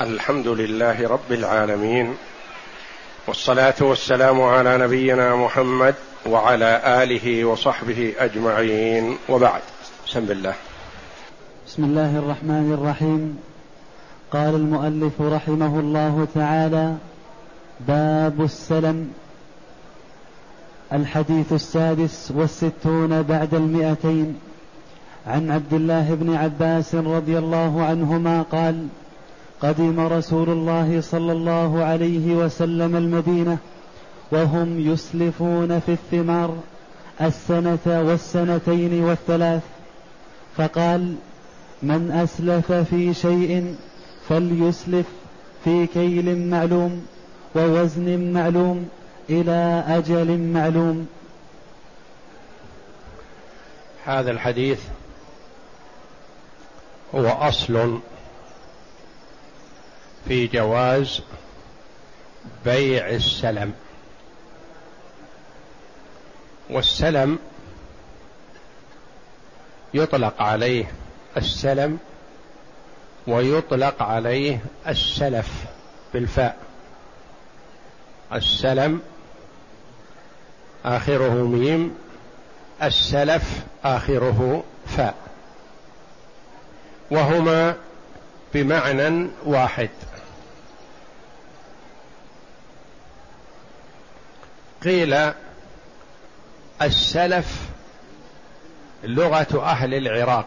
[0.00, 2.14] الحمد لله رب العالمين
[3.26, 5.94] والصلاة والسلام على نبينا محمد
[6.26, 9.16] وعلى آله وصحبه أجمعين.
[9.28, 9.60] وبعد
[10.06, 10.54] بسم الله.
[11.66, 13.38] بسم الله الرحمن الرحيم.
[14.30, 16.94] قال المؤلف رحمه الله تعالى
[17.80, 19.12] باب السلم
[20.92, 24.40] الحديث السادس والستون بعد المئتين.
[25.26, 28.86] عن عبد الله بن عباس رضي الله عنهما قال
[29.64, 33.58] قدم رسول الله صلى الله عليه وسلم المدينة
[34.32, 36.56] وهم يسلفون في الثمار
[37.20, 39.62] السنة والسنتين والثلاث.
[40.56, 41.14] فقال
[41.82, 43.76] من أسلف في شيء
[44.28, 45.06] فليسلف
[45.64, 47.06] في كيل معلوم
[47.54, 48.88] ووزن معلوم
[49.30, 51.06] إلى أجل معلوم.
[54.04, 54.80] هذا الحديث
[57.14, 57.98] هو أصل
[60.28, 61.20] في جواز
[62.64, 63.72] بيع السلم.
[66.70, 67.38] والسلم
[69.94, 70.92] يطلق عليه
[71.36, 71.98] السلم
[73.26, 74.58] ويطلق عليه
[74.88, 75.48] السلف
[76.14, 76.56] بالفاء.
[78.32, 79.02] السلم
[80.84, 81.98] آخره ميم
[82.82, 85.14] السلف آخره فاء.
[87.10, 87.76] وهما
[88.54, 89.90] بمعنى واحد.
[94.84, 95.32] قيل
[96.82, 97.60] السلف
[99.04, 100.46] لغة أهل العراق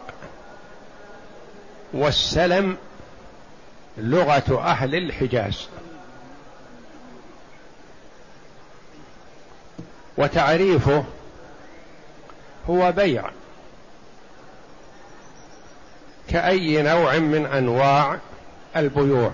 [1.92, 2.76] والسلم
[3.98, 5.68] لغة أهل الحجاز.
[10.18, 11.04] وتعريفه
[12.70, 13.30] هو بيع
[16.28, 18.18] كأي نوع من أنواع
[18.76, 19.30] البيوع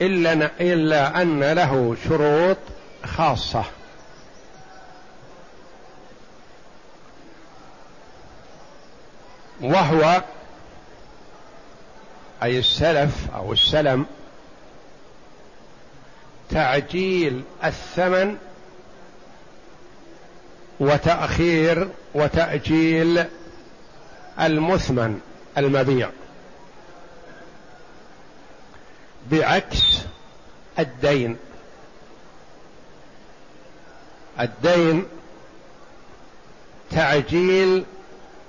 [0.00, 2.56] إلا, أن له شروط
[3.04, 3.64] خاصة.
[9.60, 10.22] وهو
[12.42, 14.06] أي السلف أو السلم
[16.50, 18.36] تعجيل الثمن
[20.80, 23.24] وتأخير وتأجيل
[24.40, 25.20] المثمن
[25.58, 26.10] المبيع.
[29.30, 30.02] بعكس
[30.78, 31.36] الدين.
[34.40, 35.04] الدين
[36.90, 37.84] تعجيل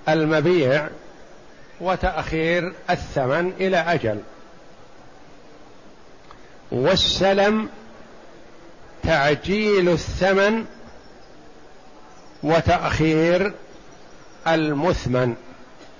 [0.09, 0.88] المبيع
[1.81, 4.19] وتأخير الثمن إلى أجل.
[6.72, 7.69] والسلم
[9.03, 10.66] تعجيل الثمن
[12.44, 13.53] وتأخير
[14.47, 15.35] المثمن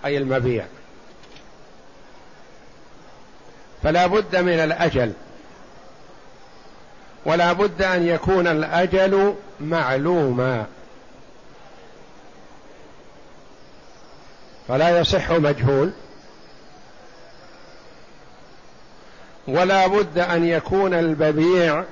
[0.06, 0.66] أي المبيع.
[3.84, 5.14] فلا بد من الأجل.
[7.30, 10.66] ولا بد أن يكون الأجل معلوما.
[14.68, 15.92] فلا يصح مجهول.
[19.48, 21.84] ولا بد أن يكون الببيع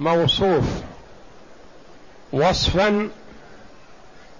[0.00, 0.64] موصوف.
[2.32, 3.10] وصفا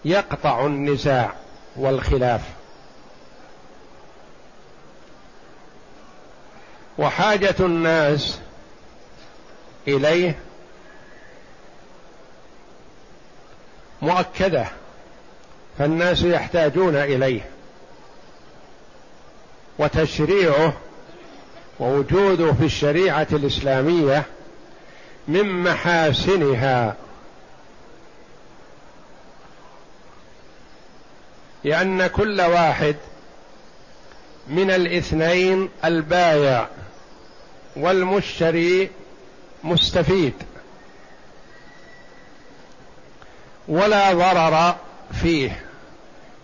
[0.04, 1.32] يقطع النزاع
[1.76, 2.42] والخلاف.
[6.98, 8.41] وحاجة الناس
[9.88, 10.38] إليه
[14.02, 14.66] مؤكدة
[15.78, 17.50] فالناس يحتاجون إليه
[19.78, 20.72] وتشريعه
[21.80, 24.22] ووجوده في الشريعة الإسلامية
[25.28, 26.96] من محاسنها.
[31.64, 32.96] لأن كل واحد
[34.48, 36.69] من الاثنين البايع
[37.76, 38.91] والمشتري
[39.66, 40.34] مستفيد.
[43.69, 44.77] ولا ضرر
[45.22, 45.62] فيه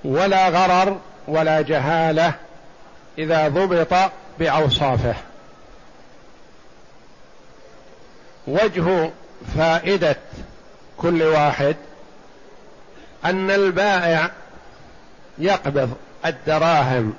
[0.04, 2.34] ولا غرر ولا جهالة
[3.18, 5.14] إذا ضبط بأوصافه.
[8.46, 9.10] وجه
[9.56, 10.16] فائدة
[10.96, 11.76] كل واحد
[13.24, 14.30] أن البائع
[15.38, 15.96] يقبض
[16.26, 17.14] الدراهم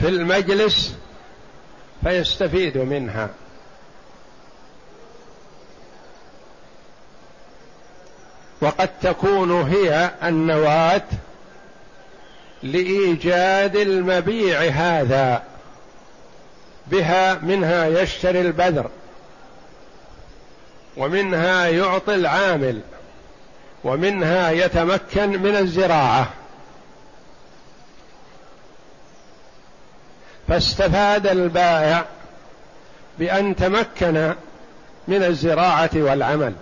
[0.00, 0.96] في المجلس
[2.04, 3.28] فيستفيد منها.
[8.60, 11.02] وقد تكون هي النواة
[12.62, 15.42] لإيجاد المبيع هذا
[16.86, 18.90] بها منها يشتري البذر
[20.96, 22.80] ومنها يعطي العامل
[23.84, 26.28] ومنها يتمكن من الزراعة.
[30.48, 32.04] فاستفاد البائع
[33.18, 34.34] بأن تمكن
[35.08, 36.52] من الزراعة والعمل.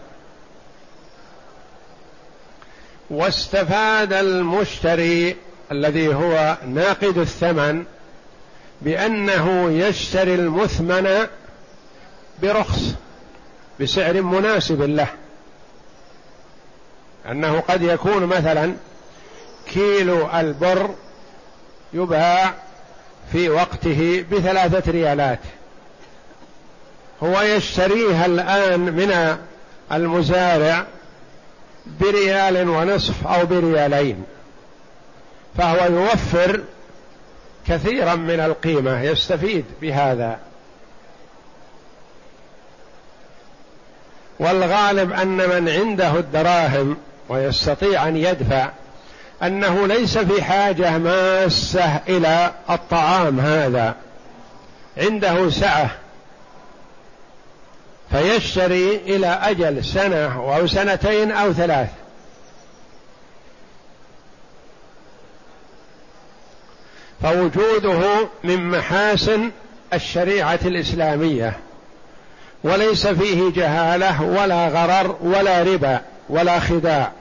[3.15, 5.37] واستفاد المشتري
[5.73, 7.85] الذي هو ناقد الثمن
[8.83, 11.27] بأنه يشتري المثمن
[12.43, 12.81] برخص
[13.81, 15.07] بسعر مناسب له.
[17.31, 18.75] أنه قد يكون مثلا
[19.67, 20.95] كيلو البر
[21.93, 22.55] يباع
[23.33, 25.41] في وقته بثلاثة ريالات.
[27.23, 29.39] هو يشتريها الآن من
[29.93, 30.87] المزارع
[32.01, 34.25] بريال ونصف أو بريالين.
[35.59, 36.61] فهو يوفر
[37.69, 40.39] كثيرا من القيمة يستفيد بهذا.
[44.39, 46.97] والغالب أن من عنده الدراهم
[47.29, 48.69] ويستطيع أن يدفع
[49.43, 53.95] أنه ليس في حاجة ماسة إلى الطعام هذا.
[54.99, 55.91] عنده سعة
[58.15, 61.89] فيشتري إلى أجل سنة أو سنتين أو ثلاث.
[67.23, 69.51] فوجوده من محاسن
[69.93, 71.57] الشريعة الإسلامية.
[72.65, 77.13] وليس فيه جهالة ولا غرر ولا ربا ولا خداع.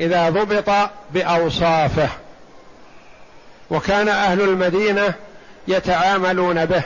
[0.00, 2.08] إذا ضبط بأوصافه.
[3.70, 5.14] وكان أهل المدينة
[5.68, 6.82] يتعاملون به.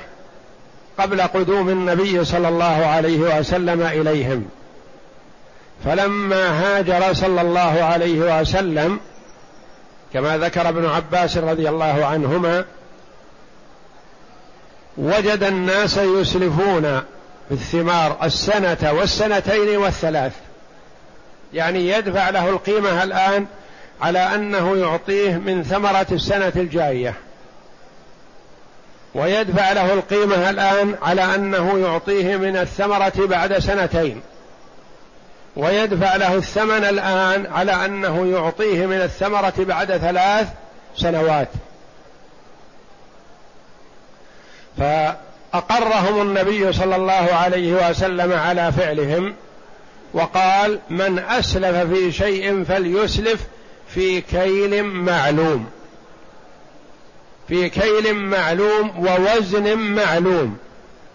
[0.98, 4.48] قبل قدوم النبي صلى الله عليه وسلم إليهم.
[5.84, 9.00] فلما هاجر صلى الله عليه وسلم
[10.12, 12.64] كما ذكر ابن عباس رضي الله عنهما
[14.96, 17.02] وجد الناس يسلفون
[17.50, 20.32] بالثمار السنة والسنتين والثلاث.
[21.54, 23.46] يعني يدفع له القيمة الآن
[24.00, 27.14] على أنه يعطيه من ثمرة السنة الجاية
[29.14, 34.20] ويدفع له القيمة الآن على أنه يعطيه من الثمرة بعد سنتين.
[35.56, 40.48] ويدفع له الثمن الآن على أنه يعطيه من الثمرة بعد ثلاث
[40.96, 41.48] سنوات.
[44.78, 49.34] فأقرهم النبي صلى الله عليه وسلم على فعلهم
[50.12, 53.40] وقال من أسلف في شيء فليسلف
[53.88, 55.70] في كيل معلوم.
[57.48, 60.56] في كيل معلوم ووزن معلوم.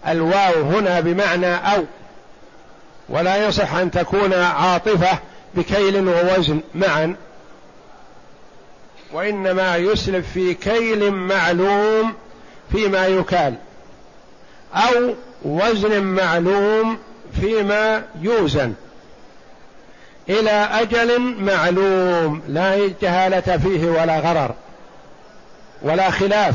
[0.08, 1.84] الواو هنا بمعنى أو.
[3.08, 5.18] ولا يصح أن تكون عاطفة
[5.54, 7.16] بكيل ووزن معا.
[9.12, 12.14] وإنما يسلف في كيل معلوم
[12.72, 13.54] فيما يكال.
[14.74, 16.98] أو وزن معلوم
[17.40, 18.72] فيما يوزن.
[20.28, 24.54] إلى أجل معلوم لا جهاله فيه ولا غرر.
[25.84, 26.54] ولا خلاف.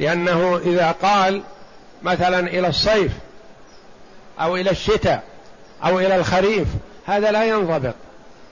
[0.00, 1.42] لأنه إذا قال
[2.02, 3.12] مثلا إلى الصيف
[4.40, 5.22] أو إلى الشتاء
[5.84, 6.68] أو إلى الخريف
[7.06, 7.94] هذا لا ينضبط.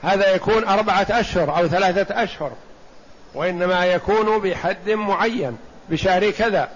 [0.02, 2.52] هذا يكون أربعة أشهر أو ثلاثة أشهر
[3.34, 5.56] وإنما يكون بحد معين
[5.90, 6.69] بشهر كذا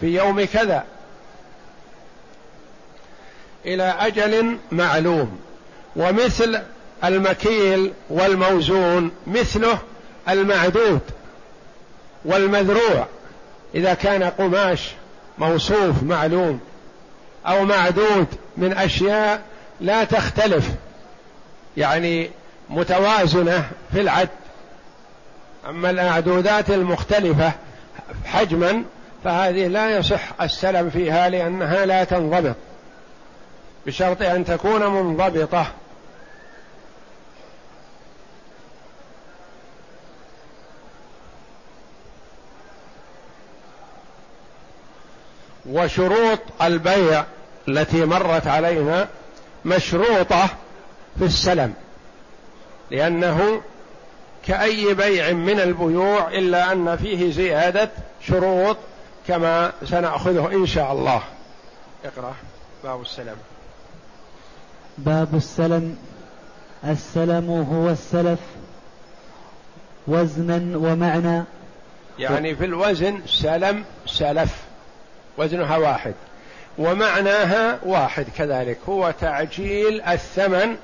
[0.00, 0.84] في يوم كذا.
[3.66, 5.40] إلى أجل معلوم.
[5.96, 6.62] ومثل
[7.04, 9.78] المكيل والموزون مثله
[10.28, 11.00] المعدود.
[12.26, 13.06] والمذروع
[13.74, 14.92] إذا كان قماش
[15.38, 16.60] موصوف معلوم
[17.46, 19.42] أو معدود من أشياء
[19.80, 20.70] لا تختلف
[21.76, 22.30] يعني
[22.70, 24.28] متوازنة في العد.
[25.68, 27.52] أما المعدودات المختلفة
[28.24, 28.82] حجما
[29.24, 32.56] فهذه لا يصح السلم فيها لأنها لا تنضبط
[33.86, 35.66] بشرط أن تكون منضبطة.
[45.68, 47.24] وشروط البيع
[47.68, 49.08] التي مرت علينا
[49.64, 50.46] مشروطة
[51.18, 51.74] في السلم
[52.90, 53.62] لأنه
[54.46, 57.90] كأي بيع من البيوع إلا أن فيه زيادة
[58.26, 58.76] شروط
[59.28, 61.22] كما سنأخذه إن شاء الله.
[62.04, 62.34] اقرأ
[62.84, 63.36] باب السلم.
[64.98, 65.96] باب السلم.
[66.84, 68.38] السلم هو السلف
[70.06, 71.44] وزنا ومعنى.
[72.18, 74.65] يعني في الوزن سلم سلف.
[75.38, 76.14] وزنها واحد.
[76.78, 78.78] ومعناها واحد كذلك.
[78.88, 80.76] هو تعجيل الثمن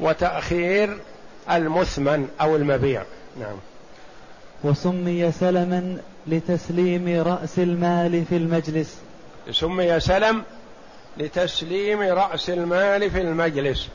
[0.00, 0.98] وتأخير
[1.50, 3.02] المثمن أو المبيع.
[3.40, 3.56] نعم.
[4.64, 8.98] وسمي سلما لتسليم رأس المال في المجلس.
[9.50, 10.42] سمي سلم
[11.16, 13.88] لتسليم رأس المال في المجلس.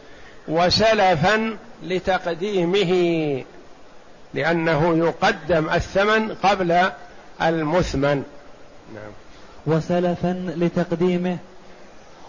[0.47, 2.93] وسلفا لتقديمه
[4.33, 6.89] لأنه يقدم الثمن قبل
[7.41, 8.23] المثمن.
[8.93, 9.11] نعم.
[9.67, 11.37] وسلفا لتقديمه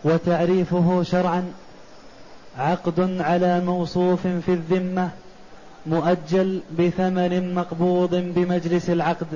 [0.04, 1.52] وتعريفه شرعا
[2.58, 5.10] عقد على موصوف في الذمة
[5.86, 9.26] مؤجل بثمن مقبوض بمجلس العقد.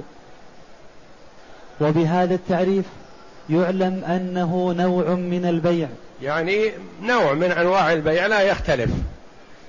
[1.80, 2.84] وبهذا التعريف
[3.50, 5.88] يعلم أنه نوع من البيع.
[6.22, 8.90] يعني نوع من أنواع البيع لا يختلف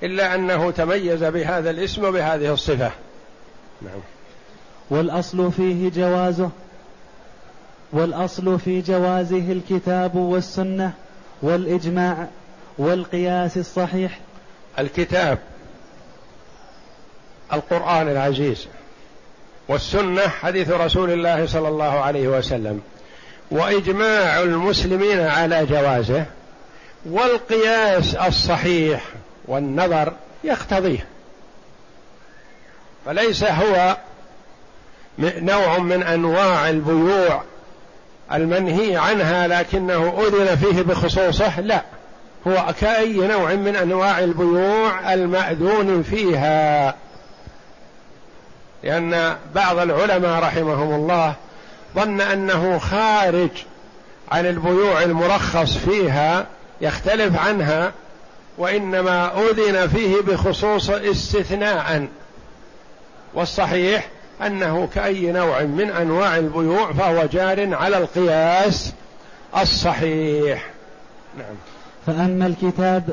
[0.04, 2.92] إلا أنه تميز بهذا الاسم وبهذه الصفة.
[3.82, 4.00] نعم.
[4.90, 6.50] والأصل فيه جوازه
[7.94, 10.94] والأصل في جوازه الكتاب والسنة
[11.42, 12.28] والإجماع
[12.78, 14.20] والقياس الصحيح.
[14.80, 15.40] الكتاب
[17.54, 18.68] القرآن العزيز
[19.68, 22.82] والسنة حديث رسول الله صلى الله عليه وسلم
[23.52, 26.26] وإجماع المسلمين على جوازه
[27.06, 29.04] والقياس الصحيح
[29.48, 31.06] والنظر يقتضيه.
[33.06, 33.98] فليس هو
[35.20, 37.44] نوع من أنواع البيوع
[38.34, 41.82] المنهي عنها لكنه أذن فيه بخصوصه لا.
[42.48, 46.96] هو كأي نوع من أنواع البيوع المأذون فيها.
[48.84, 51.34] لأن بعض العلماء رحمهم الله
[51.96, 53.50] ظن أنه خارج
[54.32, 56.46] عن البيوع المرخص فيها
[56.82, 57.92] يختلف عنها
[58.58, 62.08] وإنما أذن فيه بخصوص استثناء.
[63.34, 64.08] والصحيح
[64.46, 68.94] أنه كأي نوع من أنواع البيوع فهو جار على القياس
[69.58, 70.70] الصحيح.
[71.38, 71.56] نعم.
[72.08, 73.04] فأما الكتاب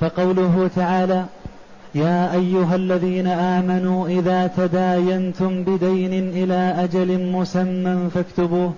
[0.00, 1.24] فقوله تعالى
[1.94, 8.74] يا أيها الذين آمنوا إذا تداينتم بدين إلى أجل مسمى فاكتبوه.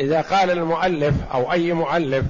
[0.00, 2.24] إذا قال المؤلف أو أي مؤلف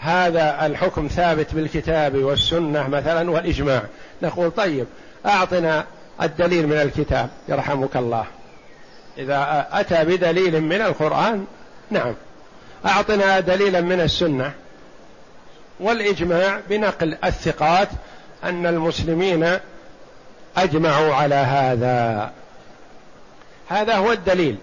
[0.00, 3.82] هذا الحكم ثابت بالكتاب والسنة مثلا والإجماع.
[4.22, 4.86] نقول طيب
[5.26, 5.84] أعطنا
[6.22, 8.24] الدليل من الكتاب يرحمك الله.
[9.18, 11.44] إذا أتى بدليل من القرآن
[11.90, 12.14] نعم.
[12.86, 14.52] أعطنا دليلا من السنة.
[15.80, 17.88] والإجماع بنقل الثقات
[18.44, 19.58] أن المسلمين
[20.56, 22.30] أجمعوا على هذا.
[23.68, 24.56] هذا هو الدليل.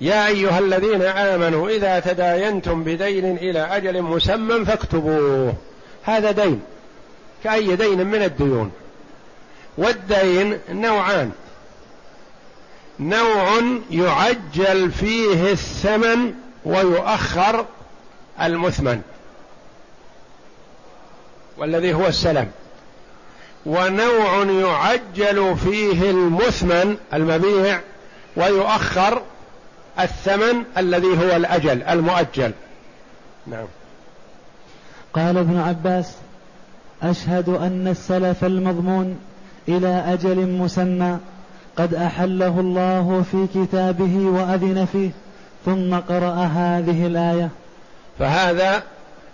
[0.00, 5.54] يا أيها الذين آمنوا إذا تداينتم بدين إلى أجل مسمى فاكتبوه.
[6.02, 6.62] هذا دين
[7.44, 8.72] كأي دين من الديون.
[9.78, 11.32] والدين نوعان.
[13.00, 13.60] نوع
[13.90, 16.34] يعجل فيه الثمن
[16.64, 17.66] ويؤخر
[18.40, 19.02] المثمن
[21.58, 22.50] والذي هو السلم
[23.66, 27.80] ونوع يعجل فيه المثمن المبيع
[28.36, 29.22] ويؤخر
[30.00, 32.52] الثمن الذي هو الأجل المؤجل.
[33.46, 33.66] نعم.
[35.14, 36.12] قال ابن عباس
[37.02, 39.18] أشهد أن السلف المضمون
[39.76, 41.18] إلى أجل مسمى
[41.76, 45.10] قد أحله الله في كتابه وأذن فيه
[45.64, 47.48] ثم قرأ هذه الآية.
[48.18, 48.82] فهذا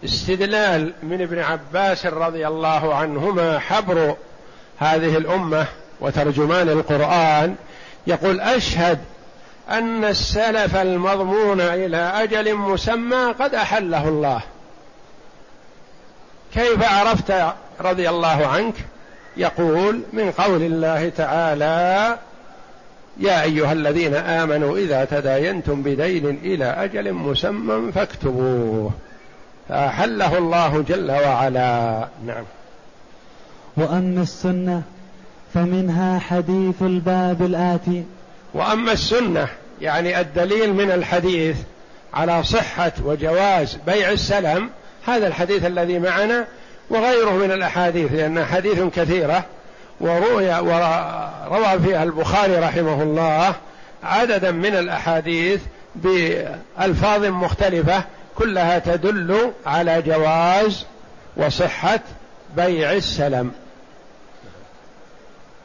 [0.04, 4.16] استدلال من ابن عباس رضي الله عنهما حبر
[4.78, 5.66] هذه الأمة
[6.00, 7.54] وترجمان القرآن.
[8.06, 8.98] يقول أشهد
[9.70, 14.40] أن السلف المضمون إلى أجل مسمى قد أحله الله.
[16.54, 17.34] كيف عرفت
[17.80, 18.74] رضي الله عنك؟
[19.36, 22.18] يقول من قول الله تعالى
[23.20, 28.90] يا أيها الذين آمنوا إذا تداينتم بدين إلى أجل مسمى فاكتبوه
[29.68, 32.08] فأحله الله جل وعلا.
[32.26, 32.44] نعم.
[33.76, 34.82] وأما السنة
[35.54, 38.04] فمنها حديث الباب الآتي.
[38.54, 39.48] وأما السنة
[39.80, 41.56] يعني الدليل من الحديث
[42.14, 44.70] على صحة وجواز بيع السلم
[45.06, 46.46] هذا الحديث الذي معنا
[46.90, 49.44] وغيره من الأحاديث لأنها حديث كثيرة
[50.00, 50.58] وروي
[51.50, 53.54] وروى فيها البخاري رحمه الله
[54.02, 55.60] عددا من الأحاديث
[55.94, 60.84] بألفاظ مختلفة كلها تدل على جواز
[61.36, 62.00] وصحة
[62.56, 63.50] بيع السلم.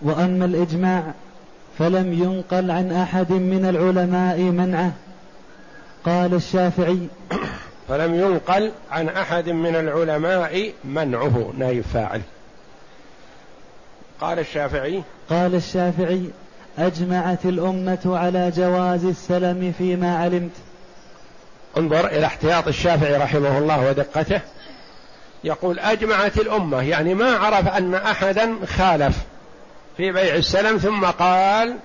[0.01, 1.03] وأما الإجماع
[1.79, 4.91] فلم ينقل عن أحد من العلماء منعه.
[6.05, 7.07] قال الشافعي
[7.91, 12.21] فلم ينقل عن أحد من العلماء منعه نائب فاعل
[14.21, 16.29] قال الشافعي قال الشافعي
[16.77, 20.51] أجمعت الأمة على جواز السلم فيما علمت.
[21.77, 24.41] انظر إلى احتياط الشافعي رحمه الله ودقته.
[25.43, 29.17] يقول أجمعت الأمة يعني ما عرف أن أحدا خالف
[29.97, 31.77] في بيع السلم ثم قال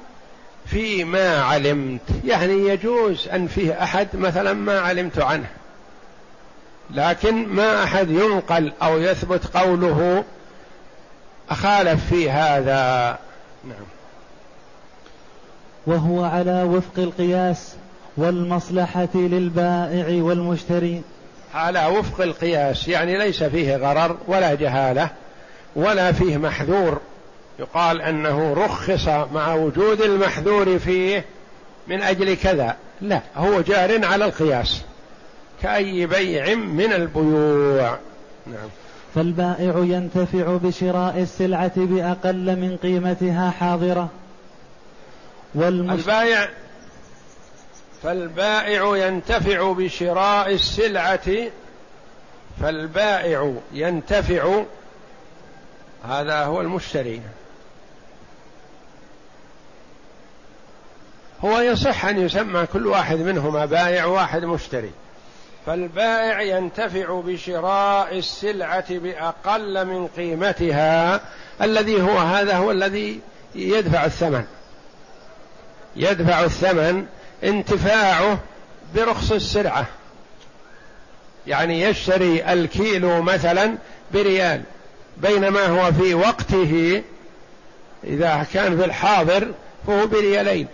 [0.67, 2.01] فيما علمت.
[2.25, 5.47] يعني يجوز أن فيه أحد مثلا ما علمت عنه.
[6.91, 10.25] لكن ما أحد ينقل أو يثبت قوله
[11.51, 13.19] أخالف في هذا.
[13.65, 13.87] نعم.
[15.87, 17.75] وهو على وفق القياس
[18.17, 21.03] والمصلحة للبائع والمشتري.
[21.55, 25.11] على وفق القياس يعني ليس فيه غرر ولا جهالة
[25.77, 27.01] ولا فيه محذور.
[27.59, 31.25] يقال أنه رخص مع وجود المحذور فيه
[31.89, 32.77] من أجل كذا.
[33.01, 34.83] لا هو جار على القياس.
[35.63, 37.99] كأي بيع من البيوع.
[38.47, 38.69] نعم.
[39.15, 44.09] فالبائع ينتفع بشراء السلعة بأقل من قيمتها حاضرة.
[45.55, 45.99] والمش...
[45.99, 46.49] البائع
[48.03, 51.51] فالبائع ينتفع بشراء السلعة.
[52.61, 54.63] فالبائع ينتفع
[56.09, 57.21] هذا هو المشتري.
[61.45, 64.91] هو يصح أن يسمى كل واحد منهما بائع وواحد مشتري.
[65.67, 71.21] فالبائع ينتفع بشراء السلعة بأقل من قيمتها.
[71.63, 73.21] الذي هو هذا هو الذي
[73.55, 74.45] يدفع الثمن.
[75.97, 77.07] يدفع الثمن
[77.45, 78.39] انتفاعه
[78.95, 79.87] برخص السلعة.
[81.47, 83.77] يعني يشتري الكيلو مثلا
[84.15, 84.63] بريال.
[85.17, 87.03] بينما هو في وقته
[88.05, 89.53] إذا كان في الحاضر
[89.87, 90.67] فهو بريالين.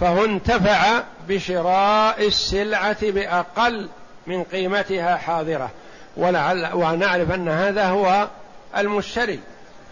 [0.00, 3.88] فهو انتفع بشراء السلعة بأقل
[4.26, 5.70] من قيمتها حاضرة.
[6.16, 8.28] ولعل ونعرف أن هذا هو
[8.76, 9.40] المشتري.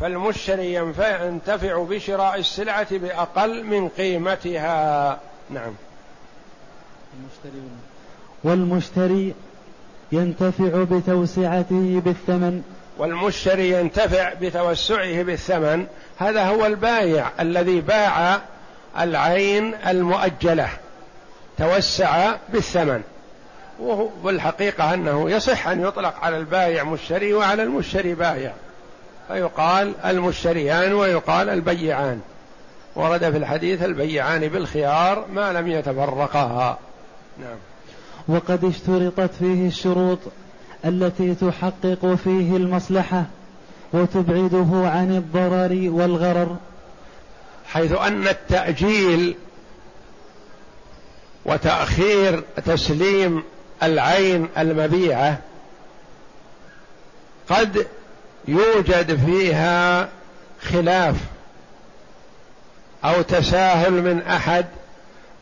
[0.01, 5.21] فالمشتري ينتفع بشراء السلعة بأقل من قيمتها.
[5.51, 5.75] نعم.
[7.15, 7.63] المشتري
[8.45, 9.35] والمشتري
[10.13, 12.63] ينتفع بتوسعته بالثمن.
[12.99, 15.87] والمشتري ينتفع بتوسعه بالثمن.
[16.19, 18.41] هذا هو البايع الذي باع
[18.99, 20.69] العين المؤجلة.
[21.59, 23.03] توسع بالثمن.
[24.23, 28.53] والحقيقة أنه يصح أن يطلق على البايع مشتري وعلى المشتري بايع.
[29.29, 32.21] فيقال المشتريان ويقال البيعان.
[32.97, 36.79] ورد في الحديث البيعان بالخيار ما لم يتفرقا
[37.41, 37.57] نعم.
[38.29, 40.19] وقد اشترطت فيه الشروط
[40.85, 43.25] التي تحقق فيه المصلحة
[43.93, 46.57] وتبعده عن الضرر والغرر.
[47.67, 49.37] حيث أن التأجيل
[51.45, 53.43] وتأخير تسليم
[53.83, 55.39] العين المبيعة
[57.49, 57.87] قد
[58.49, 60.09] يوجد فيها
[60.63, 61.17] خلاف
[63.05, 64.67] أو تساهل من أحد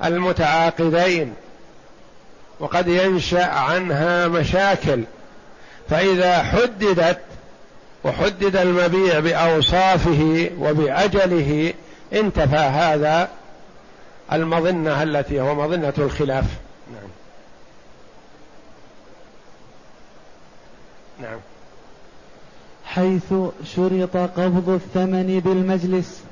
[0.05, 1.35] المتعاقدين
[2.61, 5.03] وقد ينشأ عنها مشاكل.
[5.91, 7.19] فإذا حددت
[8.05, 11.75] وحدد المبيع بأوصافه وبأجله
[12.13, 13.29] انتفى هذا
[14.33, 16.45] المظنة التي هو مظنة الخلاف.
[21.23, 21.39] نعم.
[22.85, 23.35] حيث
[23.77, 26.23] شرط قبض الثمن بالمجلس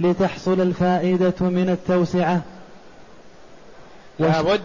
[0.00, 2.40] لتحصل الفائدة من التوسعة.
[4.18, 4.62] لابد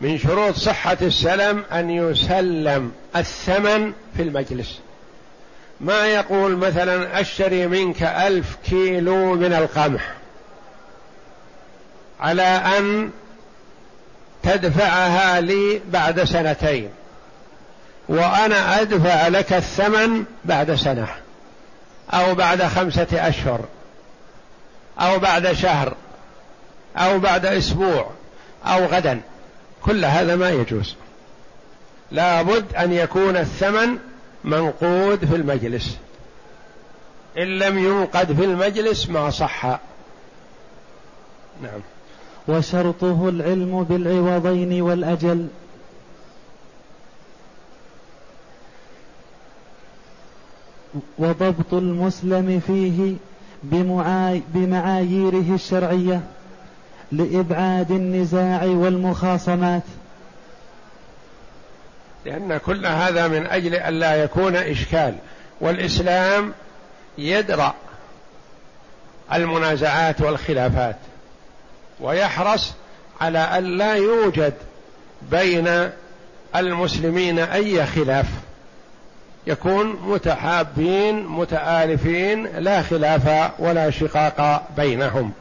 [0.00, 4.80] من شروط صحة السلم أن يسلم الثمن في المجلس.
[5.80, 10.14] ما يقول مثلا أشتري منك ألف كيلو من القمح
[12.20, 13.10] على أن
[14.42, 16.90] تدفعها لي بعد سنتين.
[18.08, 21.08] وأنا أدفع لك الثمن بعد سنة
[22.10, 23.60] أو بعد خمسة أشهر
[24.98, 25.94] أو بعد شهر
[26.96, 28.10] أو بعد أسبوع
[28.66, 29.20] أو غدا.
[29.82, 30.94] كل هذا ما يجوز.
[32.12, 33.98] لابد أن يكون الثمن
[34.44, 35.96] منقود في المجلس.
[37.38, 39.64] إن لم ينقد في المجلس ما صح.
[41.62, 41.80] نعم.
[42.48, 45.48] وشرطه العلم بالعوضين والأجل.
[51.18, 53.14] وضبط المسلم فيه
[54.54, 56.20] بمعاييره الشرعية
[57.12, 59.82] لإبعاد النزاع والمخاصمات.
[62.26, 65.14] لأن كل هذا من أجل أن لا يكون إشكال.
[65.60, 66.52] والإسلام
[67.18, 67.74] يدرأ
[69.32, 70.96] المنازعات والخلافات
[72.00, 72.72] ويحرص
[73.20, 74.54] على أن لا يوجد
[75.30, 75.90] بين
[76.56, 78.26] المسلمين أي خلاف.
[79.46, 85.32] يكون متحابين متآلفين لا خلاف ولا شقاق بينهم.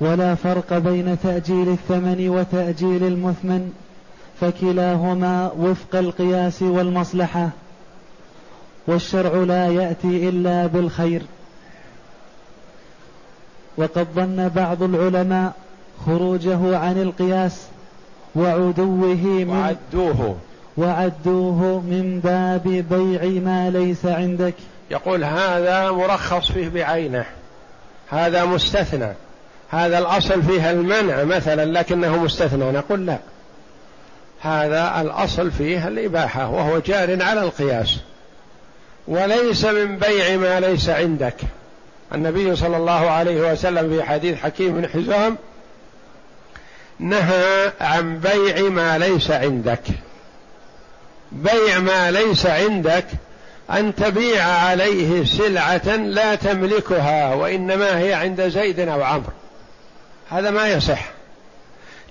[0.00, 3.72] ولا فرق بين تأجيل الثمن وتأجيل المثمن
[4.40, 7.48] فكلاهما وفق القياس والمصلحة
[8.86, 11.22] والشرع لا يأتي إلا بالخير.
[13.76, 15.52] وقد ظن بعض العلماء
[16.06, 17.62] خروجه عن القياس
[18.34, 20.36] وعدوه من وعدوه.
[20.76, 24.54] وعدوه من باب بيع ما ليس عندك.
[24.90, 27.24] يقول هذا مرخص فيه بعينه
[28.10, 29.12] هذا مستثنى
[29.70, 33.18] هذا الأصل فيها المنع مثلا لكنه مستثنى نقول لا.
[34.40, 37.98] هذا الأصل فيه الإباحة وهو جار على القياس.
[39.08, 41.36] وليس من بيع ما ليس عندك.
[42.14, 45.36] النبي صلى الله عليه وسلم في حديث حكيم بن حزام
[46.98, 49.82] نهى عن بيع ما ليس عندك.
[51.34, 53.04] بيع ما ليس عندك
[53.70, 59.32] أن تبيع عليه سلعة لا تملكها وإنما هي عند زيد أو عمرو.
[60.30, 61.04] هذا ما يصح.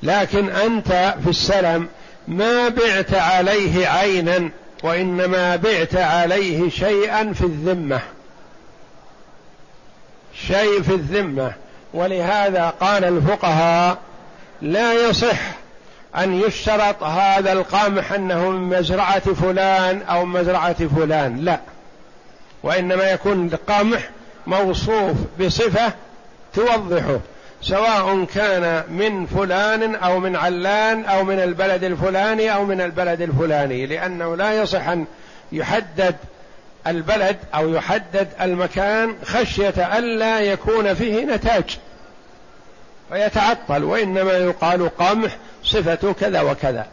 [0.04, 1.88] لكن أنت في السلم
[2.28, 4.50] ما بعت عليه عينا
[4.84, 8.00] وإنما بعت عليه شيئا في الذمة.
[10.48, 11.54] شيء في الذمة.
[11.94, 13.98] ولهذا قال الفقهاء
[14.62, 15.63] لا يصح
[16.18, 21.38] أن يشترط هذا القمح أنه من مزرعة فلان أو مزرعة فلان.
[21.38, 21.60] لا.
[22.64, 24.10] وإنما يكون القمح
[24.48, 25.94] موصوف بصفة
[26.54, 27.20] توضحه
[27.62, 33.86] سواء كان من فلان أو من علان أو من البلد الفلاني أو من البلد الفلاني
[33.86, 35.06] لأنه لا يصح أن
[35.52, 36.16] يحدد
[36.88, 41.78] البلد أو يحدد المكان خشية الا يكون فيه نتاج.
[43.10, 46.88] فيتعطل وإنما يقال قمح صفة كذا وكذا.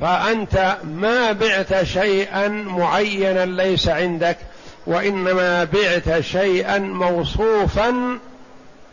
[0.00, 4.36] فأنت ما بعت شيئا معينا ليس عندك
[4.86, 8.18] وإنما بعت شيئا موصوفا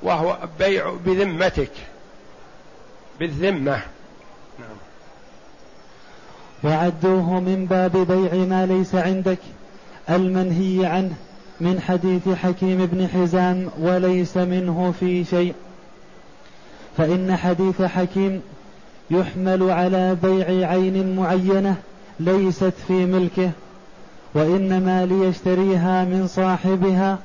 [0.03, 1.71] وهو بيع بذمتك.
[3.19, 3.81] بالذمة.
[4.59, 4.77] نعم.
[6.63, 9.39] وعدوه من باب بيع ما ليس عندك
[10.09, 11.15] المنهي عنه
[11.61, 15.53] من حديث حكيم بن حزام وليس منه في شيء.
[16.97, 18.41] فإن حديث حكيم
[19.11, 21.75] يحمل على بيع عين معينة
[22.19, 23.51] ليست في ملكه
[24.33, 27.17] وإنما ليشتريها من صاحبها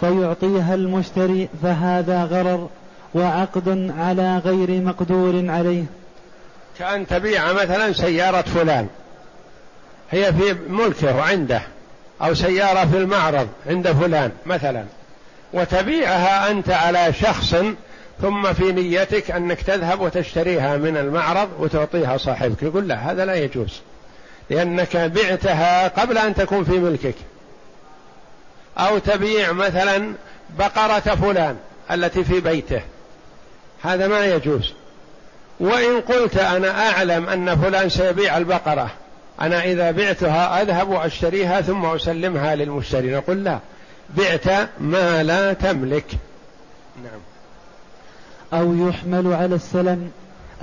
[0.00, 2.68] فيعطيها المشتري فهذا غرر
[3.14, 5.84] وعقد على غير مقدور عليه.
[6.78, 8.86] كأن تبيع مثلا سيارة فلان
[10.10, 11.62] هي في ملكه وعنده
[12.22, 14.84] أو سيارة في المعرض عند فلان مثلا
[15.52, 17.54] وتبيعها أنت على شخص
[18.22, 22.62] ثم في نيتك أنك تذهب وتشتريها من المعرض وتعطيها صاحبك.
[22.62, 23.80] يقول لا هذا لا يجوز
[24.50, 27.14] لأنك بعتها قبل أن تكون في ملكك.
[28.78, 30.12] أو تبيع مثلا
[30.58, 31.56] بقرة فلان
[31.90, 32.82] التي في بيته.
[33.82, 34.72] هذا ما يجوز.
[35.60, 38.90] وإن قلت أنا أعلم أن فلان سيبيع البقرة
[39.40, 43.58] أنا إذا بعتها أذهب وأشتريها ثم أسلمها للمشتري نقول لا
[44.16, 46.06] بعت ما لا تملك.
[47.04, 47.20] نعم.
[48.52, 50.10] أو يحمل على السلم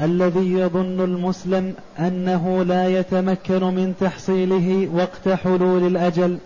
[0.02, 6.38] الذي يظن المسلم أنه لا يتمكن من تحصيله وقت حلول الأجل.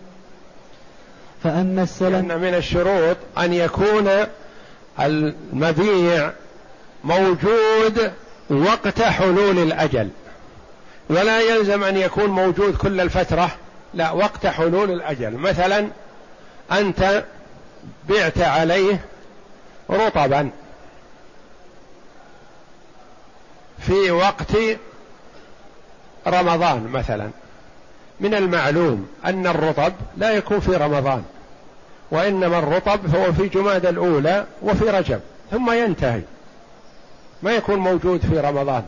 [1.44, 4.10] فأما السلم لأن من الشروط أن يكون
[5.00, 6.32] المبيع
[7.04, 8.12] موجود
[8.50, 10.10] وقت حلول الأجل.
[11.10, 13.52] ولا يلزم أن يكون موجود كل الفترة
[13.94, 15.32] لا وقت حلول الأجل.
[15.32, 15.88] مثلا
[16.72, 17.24] أنت
[18.10, 19.02] بعت عليه
[19.90, 20.50] رطبا.
[23.90, 24.52] في وقت
[26.28, 27.30] رمضان مثلا.
[28.20, 31.24] من المعلوم أن الرطب لا يكون في رمضان
[32.12, 35.20] وإنما الرطب هو في جماد الأولى وفي رجب
[35.52, 36.22] ثم ينتهي.
[37.44, 38.84] ما يكون موجود في رمضان.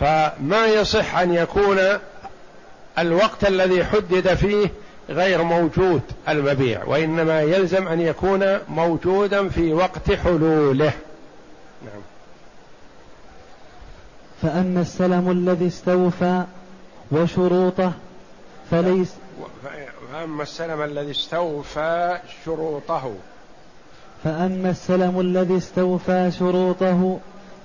[0.00, 1.78] فما يصح أن يكون
[2.98, 4.70] الوقت الذي حدد فيه
[5.08, 10.92] غير موجود المبيع وإنما يلزم أن يكون موجودا في وقت حلوله.
[11.82, 12.02] نعم.
[14.44, 16.44] فأما السلم الذي استوفى
[17.12, 17.92] وشروطه
[18.70, 19.14] فليس
[20.12, 23.14] فأما السلم الذي استوفى شروطه.
[24.24, 27.18] فأما السلم الذي استوفى شروطه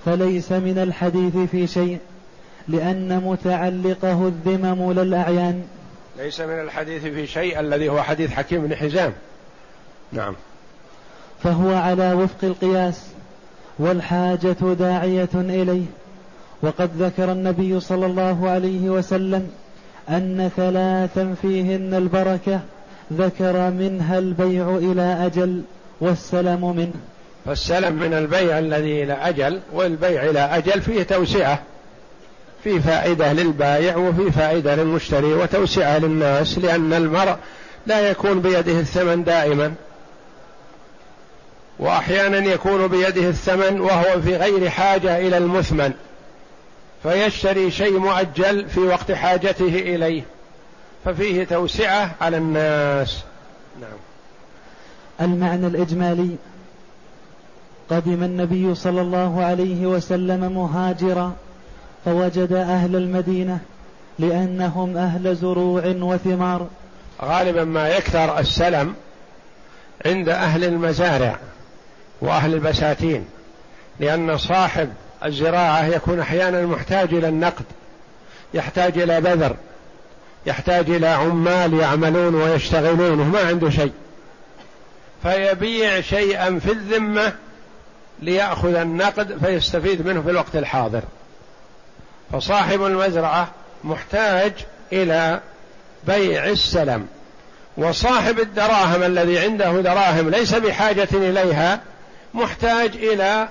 [0.06, 2.00] فليس من الحديث في شيء
[2.68, 5.64] لأن متعلقه الذمم لا الأعيان
[6.18, 9.14] ليس من الحديث في شيء الذي هو حديث حكيم بن حزام.
[10.12, 10.36] نعم.
[11.44, 13.02] فهو على وفق القياس
[13.80, 15.86] والحاجة داعية إليه.
[16.62, 19.50] وقد ذكر النبي صلى الله عليه وسلم
[20.10, 22.60] أن ثلاثا فيهن البركة
[23.14, 25.62] ذكر منها البيع إلى أجل
[26.02, 26.94] والسلم منه.
[27.46, 31.60] فالسلم من البيع الذي إلى أجل والبيع إلى أجل فيه توسعة
[32.64, 37.36] في فائدة للبائع وفي فائدة للمشتري وتوسعة للناس لأن المرء
[37.88, 39.74] لا يكون بيده الثمن دائما.
[41.80, 45.94] وأحيانا يكون بيده الثمن وهو في غير حاجة إلى المثمن.
[47.04, 50.24] فيشتري شيء مؤجل في وقت حاجته إليه
[51.06, 53.24] ففيه توسعة على الناس.
[53.82, 53.98] نعم.
[55.22, 56.36] المعنى الإجمالي
[57.90, 61.34] قدم النبي صلى الله عليه وسلم مهاجرا
[62.06, 63.60] فوجد أهل المدينة
[64.20, 66.68] لأنهم أهل زروع وثمار.
[67.22, 68.94] غالبا ما يكثر السلم
[70.06, 71.40] عند أهل المزارع
[72.22, 73.26] وأهل البساتين
[74.00, 74.90] لأن صاحب
[75.26, 77.66] الزراعة يكون أحيانا محتاج إلى النقد
[78.54, 79.56] يحتاج إلى بذر
[80.46, 83.92] يحتاج إلى عمال يعملون ويشتغلون وما عنده شيء.
[85.24, 87.34] فيبيع شيئا في الذمة
[88.20, 91.02] ليأخذ النقد فيستفيد منه في الوقت الحاضر.
[92.32, 93.48] فصاحب المزرعة
[93.84, 94.54] محتاج
[94.94, 95.40] إلى
[96.08, 97.08] بيع السلم.
[97.78, 101.80] وصاحب الدراهم الذي عنده دراهم ليس بحاجة إليها
[102.34, 103.48] محتاج إلى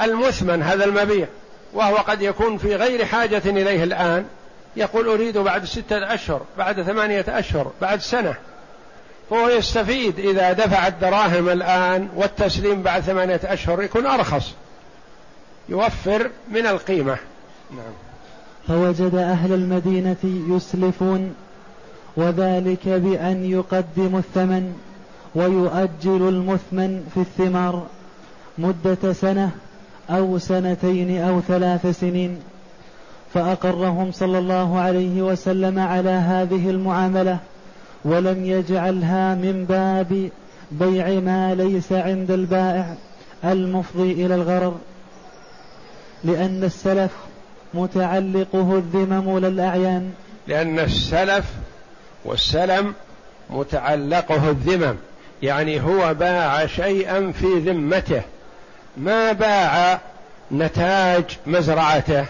[0.00, 1.26] المثمن هذا المبيع
[1.74, 4.24] وهو قد يكون في غير حاجة إليه الآن
[4.76, 8.34] يقول أريد بعد ستة أشهر بعد ثمانية أشهر بعد سنة.
[9.30, 14.52] فهو يستفيد إذا دفع الدراهم الآن والتسليم بعد ثمانية أشهر يكون أرخص
[15.68, 17.16] يوفر من القيمة.
[17.70, 17.92] نعم.
[18.68, 20.16] فوجد أهل المدينة
[20.56, 21.34] يسلفون
[22.16, 24.74] وذلك بأن يقدموا الثمن
[25.34, 27.86] ويؤجل المثمن في الثمار
[28.58, 29.50] مدة سنة.
[30.10, 32.38] أو سنتين أو ثلاث سنين
[33.34, 37.38] فأقرهم صلى الله عليه وسلم على هذه المعاملة
[38.04, 40.30] ولم يجعلها من باب
[40.72, 42.94] بيع ما ليس عند البائع
[43.44, 44.76] المفضي إلى الغرر
[46.24, 47.10] لأن السلف
[47.74, 50.12] متعلقه الذمم لا الأعيان
[50.48, 51.44] لأن السلف
[52.24, 52.94] والسلم
[53.50, 54.96] متعلقه الذمم
[55.42, 58.22] يعني هو باع شيئا في ذمته.
[58.96, 60.00] ما باع
[60.52, 62.24] نتاج مزرعته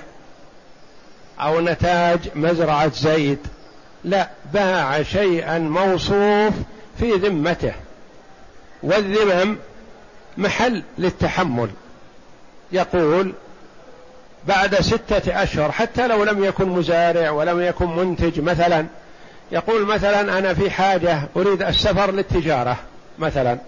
[1.40, 3.38] أو نتاج مزرعة زيد.
[4.04, 6.54] لا باع شيئا موصوف
[6.98, 7.72] في ذمته.
[8.82, 9.56] والذمم
[10.36, 11.70] محل للتحمل.
[12.72, 13.32] يقول
[14.46, 18.86] بعد ستة أشهر حتى لو لم يكن مزارع ولم يكن منتج مثلا
[19.52, 22.76] يقول مثلا أنا في حاجة أريد السفر للتجارة
[23.18, 23.58] مثلا.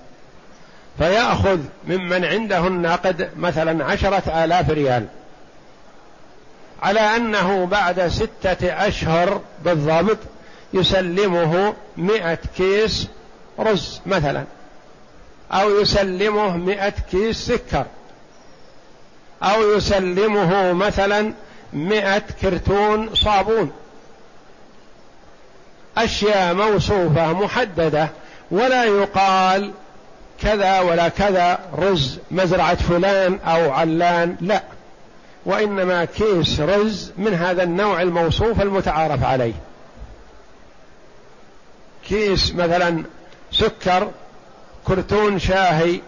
[0.98, 1.58] فيأخذ
[1.88, 5.06] ممن عنده النقد مثلا عشرة آلاف ريال.
[6.82, 10.18] على أنه بعد ستة أشهر بالضبط
[10.72, 13.08] يسلمه مئة كيس
[13.58, 14.44] رز مثلا
[15.52, 17.87] أو يسلمه مئة كيس سكر
[19.42, 21.32] أو يسلمه مثلا
[21.72, 23.72] مئة كرتون صابون.
[25.96, 28.08] أشياء موصوفة محددة
[28.50, 29.72] ولا يقال
[30.42, 34.62] كذا ولا كذا رز مزرعة فلان أو علان لا.
[35.46, 39.55] وإنما كيس رز من هذا النوع الموصوف المتعارف عليه.
[42.09, 43.05] كيس مثلا
[43.53, 44.11] سكر
[44.87, 46.01] كرتون شاهي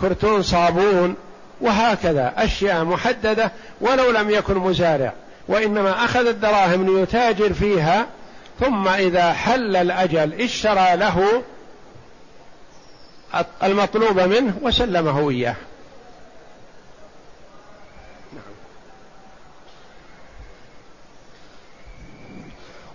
[0.00, 1.16] كرتون صابون
[1.60, 2.32] وهكذا.
[2.36, 5.12] أشياء محددة ولو لم يكن مزارع.
[5.48, 8.06] وإنما أخذ الدراهم ليتاجر فيها
[8.60, 11.42] ثم إذا حل الأجل اشترى له
[13.62, 15.56] المطلوب منه وسلمه إياه.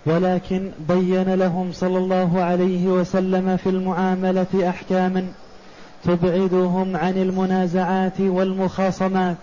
[0.06, 5.28] ولكن بين لهم صلى الله عليه وسلم في المعاملة أحكاما
[6.04, 9.38] تبعدهم عن المنازعات والمخاصمات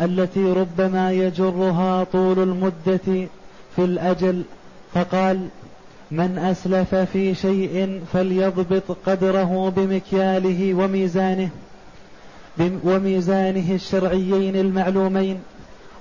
[0.00, 3.28] التي ربما يجرها طول المدة
[3.76, 4.42] في الأجل.
[4.94, 5.48] فقال
[6.10, 11.50] من أسلف في شيء فليضبط قدره بمكياله وميزانه
[12.84, 15.40] وميزانه الشرعيين المعلومين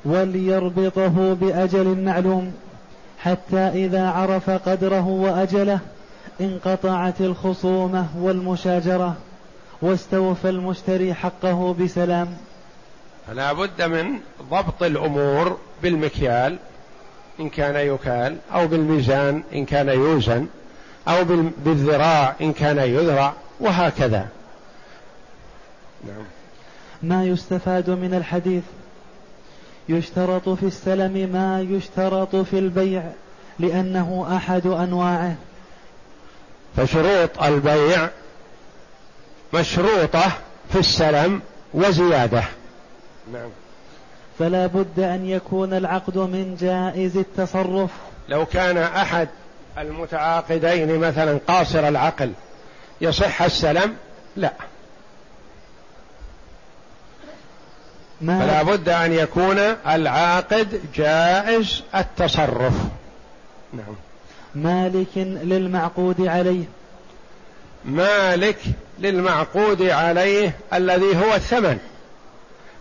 [0.05, 2.53] وليربطه بأجل معلوم
[3.19, 5.79] حتى إذا عرف قدره وأجله
[6.41, 9.15] انقطعت الخصومة والمشاجرة
[9.81, 12.27] واستوفى المشتري حقه بسلام.
[13.27, 14.19] فلا بد من
[14.51, 16.57] ضبط الأمور بالمكيال
[17.39, 20.47] إن كان يكال أو بالميزان إن كان يوزن
[21.07, 21.23] أو
[21.65, 24.27] بالذراع إن كان يذرع وهكذا.
[26.07, 26.25] نعم.
[27.03, 28.63] ما يستفاد من الحديث؟
[29.89, 33.03] يشترط في السلم ما يشترط في البيع
[33.59, 35.35] لأنه أحد أنواعه.
[36.77, 38.09] فشروط البيع
[39.53, 40.31] مشروطة
[40.71, 41.41] في السلم
[41.73, 42.43] وزيادة.
[43.33, 43.49] نعم.
[44.39, 47.89] فلا بد أن يكون العقد من جائز التصرف.
[48.29, 49.27] لو كان أحد
[49.77, 52.31] المتعاقدين مثلا قاصر العقل
[53.01, 53.95] يصح السلم
[54.35, 54.53] لا.
[58.21, 62.73] ما فلا بد أن يكون العاقد جائز التصرف.
[63.73, 63.95] نعم.
[64.55, 66.63] مالك للمعقود عليه.
[67.85, 68.57] مالك
[68.99, 71.79] للمعقود عليه الذي هو الثمن.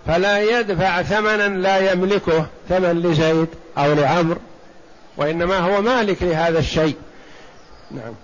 [0.09, 4.37] فلا يدفع ثمنا لا يملكه ثمن لزيد أو لعمر
[5.17, 6.97] وإنما هو مالك لهذا الشيء.
[7.91, 8.15] نعم.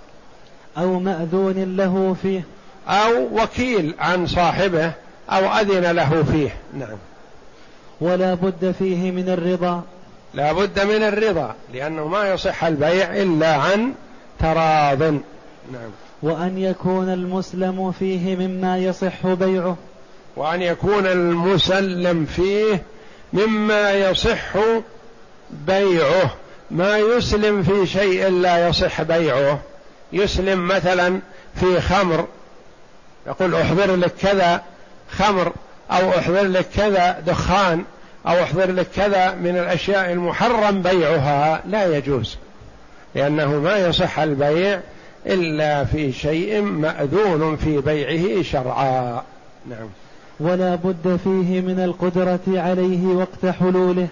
[0.79, 2.45] أو مأذون له فيه.
[2.89, 4.93] أو وكيل عن صاحبه
[5.31, 6.57] أو أذن له فيه.
[6.79, 6.99] نعم.
[8.01, 9.83] ولا بد فيه من الرضا.
[10.35, 13.93] لا بد من الرضا لأنه ما يصح البيع إلا عن
[14.41, 15.03] تراض.
[15.03, 15.91] نعم.
[16.23, 19.77] وأن يكون المسلم فيه مما يصح بيعه.
[20.37, 22.83] وأن يكون المسلم فيه
[23.33, 24.57] مما يصح
[25.51, 26.35] بيعه.
[26.71, 29.61] ما يسلم في شيء لا يصح بيعه.
[30.13, 31.21] يسلم مثلا
[31.61, 32.27] في خمر.
[33.27, 34.63] يقول أحضر لك كذا
[35.11, 35.53] خمر
[35.91, 37.85] أو أحضر لك كذا دخان
[38.27, 41.63] أو أحضر لك كذا من الأشياء المحرم بيعها.
[41.67, 42.37] لا يجوز
[43.15, 44.81] لأنه ما يصح البيع
[45.27, 49.23] إلا في شيء مأذون في بيعه شرعا.
[49.71, 49.89] نعم.
[50.41, 54.09] ولا بد فيه من القدرة عليه وقت حلوله.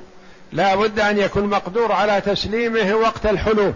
[0.52, 3.72] لا بد أن يكون مقدور على تسليمه وقت الحلول.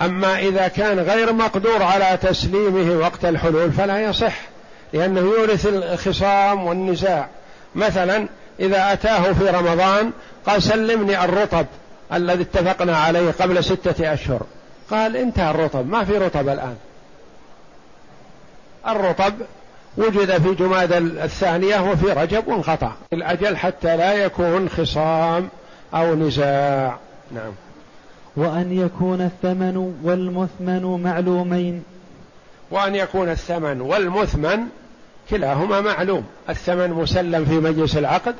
[0.00, 4.36] أما إذا كان غير مقدور على تسليمه وقت الحلول فلا يصح
[4.92, 7.28] لأنه يورث الخصام والنزاع.
[7.74, 8.28] مثلا
[8.60, 10.10] إذا أتاه في رمضان
[10.46, 11.66] قال سلمني الرطب
[12.12, 14.42] الذي اتفقنا عليه قبل ستة أشهر.
[14.90, 16.76] قال انتهى الرطب ما في رطب الآن.
[18.88, 19.34] الرطب
[19.96, 25.48] وجد في جماد الثانية وفي رجب وانقطع الأجل حتى لا يكون خصام
[25.94, 26.98] أو نزاع.
[27.34, 27.52] نعم.
[28.36, 31.82] وأن يكون الثمن والمثمن معلومين.
[32.70, 34.58] وأن يكون الثمن والمثمن
[35.30, 36.24] كلاهما معلوم.
[36.48, 38.34] الثمن مسلم في مجلس العقد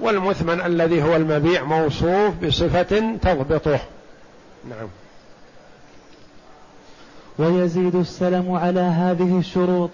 [0.00, 3.80] والمثمن الذي هو المبيع موصوف بصفة تضبطه.
[4.70, 4.88] نعم.
[7.38, 9.90] ويزيد السلم على هذه الشروط.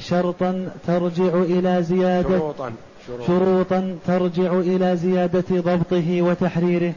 [0.00, 2.72] شرطا ترجع إلى زيادة شروطا,
[3.06, 6.92] شروطا, شروطا ترجع إلى زيادة ضبطه وتحريره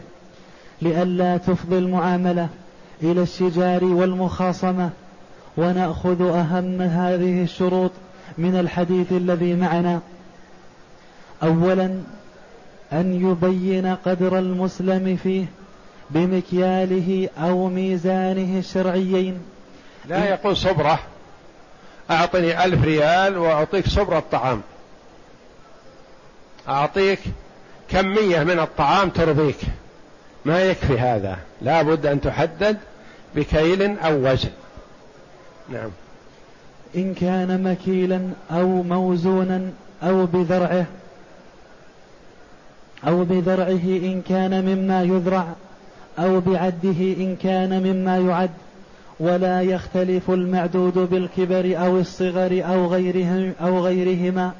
[0.81, 2.49] لئلا تفضي المعاملة
[3.03, 4.89] إلى الشجار والمخاصمة
[5.57, 7.91] ونأخذ أهم هذه الشروط
[8.37, 9.99] من الحديث الذي معنا.
[11.43, 11.99] أولا
[12.93, 15.45] أن يبين قدر المسلم فيه
[16.09, 19.37] بمكياله أو ميزانه الشرعيين.
[20.09, 20.99] لا يقول صبرة.
[22.11, 24.61] أعطني ألف ريال وأعطيك صبرة طعام
[26.69, 27.19] أعطيك
[27.89, 29.59] كمية من الطعام ترضيك.
[30.45, 31.37] ما يكفي هذا.
[31.61, 32.77] لا بد أن تحدد
[33.35, 34.49] بكيل أو وزن.
[35.69, 35.89] نعم.
[36.95, 39.71] إن كان مكيلا أو موزونا
[40.03, 40.85] أو بذرعه
[43.07, 45.47] أو بذرعه إن كان مما يذرع
[46.19, 48.49] أو بعده إن كان مما يعد
[49.19, 54.51] ولا يختلف المعدود بالكبر أو الصغر أو غيرهم أو غيرهما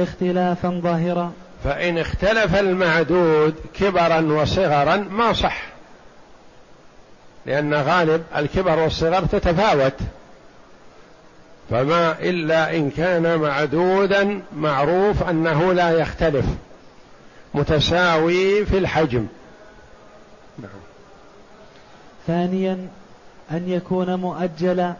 [0.00, 1.32] اختلافا ظاهرا.
[1.64, 5.62] فإن اختلف المعدود كبرا وصغرا ما صح.
[7.46, 9.94] لأن غالب الكبر والصغر تتفاوت.
[11.70, 16.44] فما إلا إن كان معدودا معروف أنه لا يختلف.
[17.54, 19.26] متساوي في الحجم.
[20.58, 20.70] نعم.
[22.26, 22.88] ثانيا
[23.52, 24.94] أن يكون مؤجلا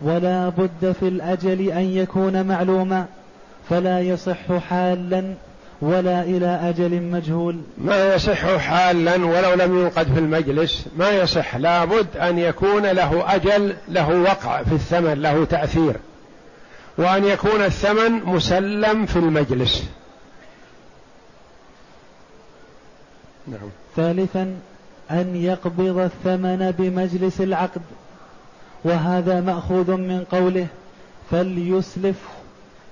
[0.00, 3.06] ولا بد في الأجل أن يكون معلوما
[3.70, 5.34] فلا يصح حالا
[5.80, 7.60] ولا إلى أجل مجهول.
[7.78, 13.76] ما يصح حالا ولو لم يوقد في المجلس ما يصح لابد أن يكون له أجل
[13.88, 15.96] له وقع في الثمن له تأثير.
[16.98, 19.84] وأن يكون الثمن مسلم في المجلس.
[23.46, 23.68] نعم.
[23.96, 24.56] ثالثا
[25.10, 27.82] أن يقبض الثمن بمجلس العقد
[28.84, 30.66] وهذا مأخوذ من قوله
[31.30, 32.16] فليسلف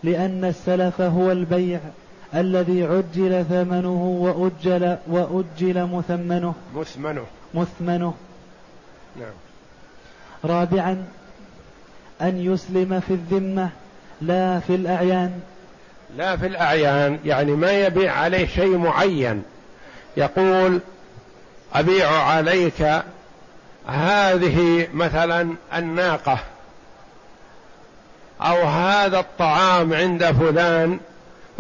[0.02, 1.80] لأن السلف هو البيع
[2.34, 6.54] الذي عجل ثمنه وأجل وأجل مثمنه.
[6.74, 7.24] مثمنه.
[7.54, 8.14] مثمنه.
[9.20, 9.32] نعم.
[10.44, 11.04] رابعا
[12.22, 13.70] أن يسلم في الذمة
[14.20, 15.40] لا في الأعيان.
[16.16, 19.42] لا في الأعيان يعني ما يبيع عليه شيء معين.
[20.16, 20.80] يقول
[21.74, 23.02] أبيع عليك
[23.86, 26.38] هذه مثلا الناقة
[28.40, 31.00] أو هذا الطعام عند فلان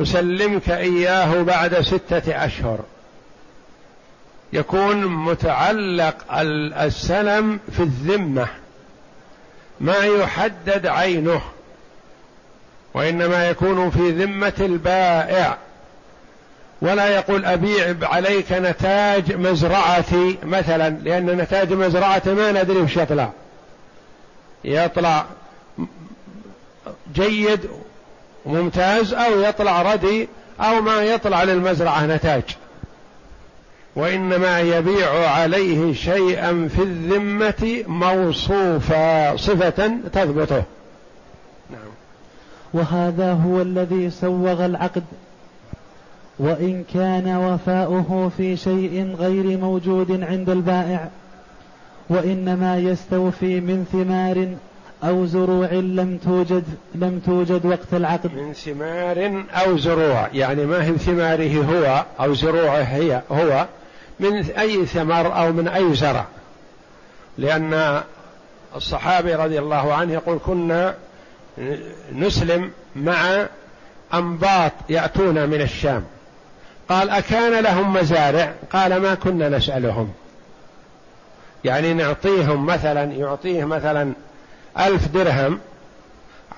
[0.00, 2.78] أسلمك إياه بعد ستة أشهر.
[4.52, 6.14] يكون متعلق
[6.82, 8.46] السلم في الذمة
[9.80, 11.42] ما يحدد عينه
[12.94, 15.56] وإنما يكون في ذمة البائع.
[16.82, 23.30] ولا يقول أبيع عليك نتاج مزرعتي مثلا لأن نتاج مزرعتي ما ندري وش يطلع.
[24.64, 25.26] يطلع
[27.14, 27.60] جيد
[28.44, 30.28] وممتاز أو يطلع ردي
[30.60, 32.42] أو ما يطلع للمزرعة نتاج.
[33.96, 40.62] وإنما يبيع عليه شيئا في الذمة موصوفا صفة تثبته.
[41.70, 41.92] نعم.
[42.74, 45.04] وهذا هو الذي سوغ العقد.
[46.38, 51.08] وإن كان وفاؤه في شيء غير موجود عند البائع
[52.08, 54.48] وإنما يستوفي من ثمار
[55.04, 56.64] أو زروع لم توجد
[56.94, 58.34] لم توجد وقت العقد.
[58.34, 63.66] من ثمار أو زروع يعني ما هي ثماره هو أو زروعه هي هو
[64.20, 66.26] من أي ثمر أو من أي زرع.
[67.38, 68.02] لأن
[68.76, 70.94] الصحابي رضي الله عنه يقول كنا
[72.12, 73.46] نسلم مع
[74.14, 76.04] أنباط يأتون من الشام.
[76.92, 78.52] قال أكان لهم مزارع.
[78.72, 80.12] قال ما كنا نسألهم.
[81.64, 84.12] يعني نعطيهم مثلا يعطيه مثلا
[84.78, 85.58] ألف درهم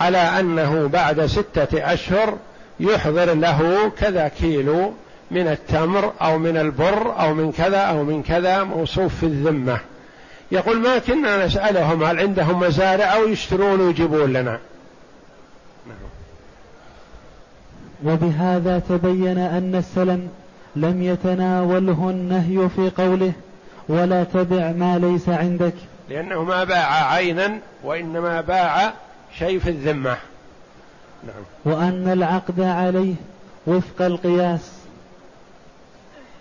[0.01, 2.39] على أنه بعد ستة أشهر
[2.80, 4.93] يحضر له كذا كيلو
[5.30, 9.78] من التمر أو من البر أو من كذا أو من كذا موصوف في الذمة.
[10.53, 14.59] يقول ما كنا نسألهم هل عندهم مزارع أو يشترون ويجيبون لنا؟
[18.05, 20.29] وبهذا تبين أن السلم
[20.77, 23.33] لم يتناوله النهي في قوله
[23.89, 25.75] ولا تبع ما ليس عندك.
[26.11, 28.93] لأنه ما باع عينا وإنما باع
[29.39, 30.17] شيء في الذمة.
[31.27, 31.75] نعم.
[31.75, 33.15] وأن العقد عليه
[33.67, 34.73] وفق القياس.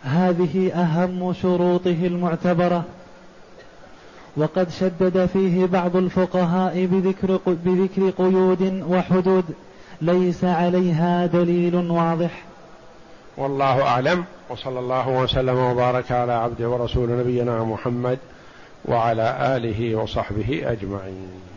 [0.02, 2.84] هذه أهم شروطه المعتبرة.
[4.38, 9.44] وقد شدد فيه بعض الفقهاء بذكر, بذكر قيود وحدود.
[10.04, 12.44] ليس عليها دليل واضح.
[13.38, 14.26] والله أعلم.
[14.50, 18.18] وصلى الله وسلم وبارك على عبده ورسول نبينا محمد
[18.86, 21.53] وعلى آله وصحبه أجمعين.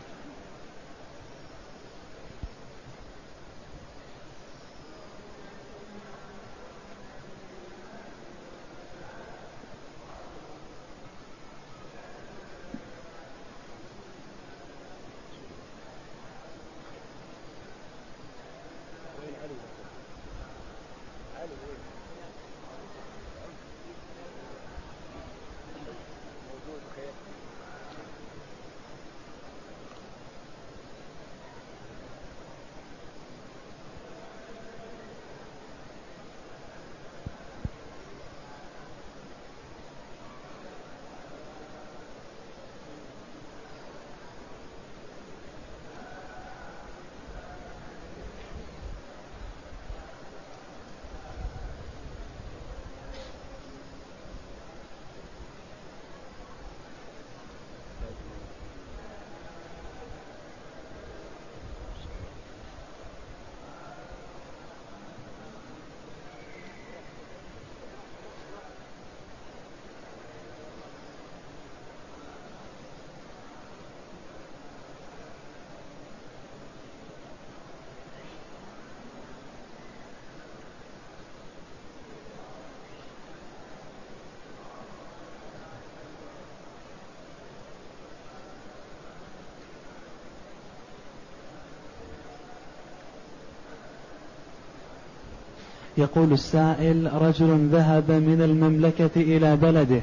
[95.97, 100.01] يقول السائل رجل ذهب من المملكة إلى بلده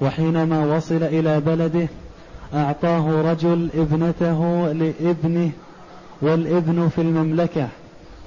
[0.00, 1.88] وحينما وصل إلى بلده
[2.54, 5.50] أعطاه رجل ابنته لابنه
[6.22, 7.68] والابن في المملكة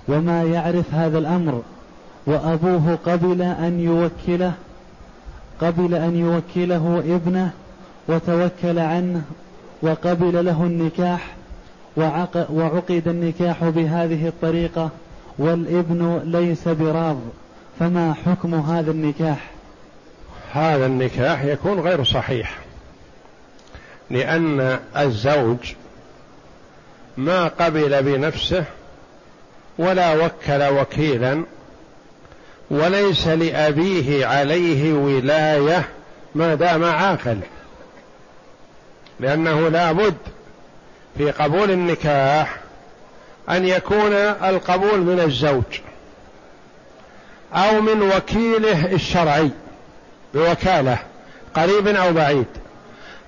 [0.08, 1.62] وما يعرف هذا الأمر
[2.26, 4.54] وأبوه قبل أن يوكله
[5.62, 7.52] قبل أن يوكله ابنه
[8.08, 9.22] وتوكل عنه
[9.82, 11.36] وقبل له النكاح
[11.98, 14.90] وعقد النكاح بهذه الطريقة.
[15.40, 17.20] والابن ليس براض
[17.80, 19.50] فما حكم هذا النكاح؟
[20.54, 22.58] هذا النكاح يكون غير صحيح
[24.10, 25.74] لأن الزوج
[27.18, 28.64] ما قبل بنفسه
[29.78, 31.44] ولا وكل وكيلا
[32.72, 35.90] وليس لأبيه عليه ولاية
[36.36, 37.40] ما دام عاقل
[39.20, 40.18] لأنه لا بد
[41.18, 42.58] في قبول النكاح
[43.50, 45.80] أن يكون القبول من الزوج
[47.54, 49.52] أو من وكيله الشرعي
[50.34, 50.98] بوكالة
[51.56, 52.46] قريب أو بعيد.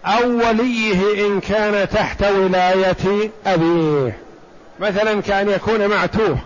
[0.06, 4.18] أو وليه إن كان تحت ولاية أبيه.
[4.80, 6.38] مثلا كان يكون معتوه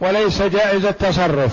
[0.00, 1.52] وليس جائز التصرف.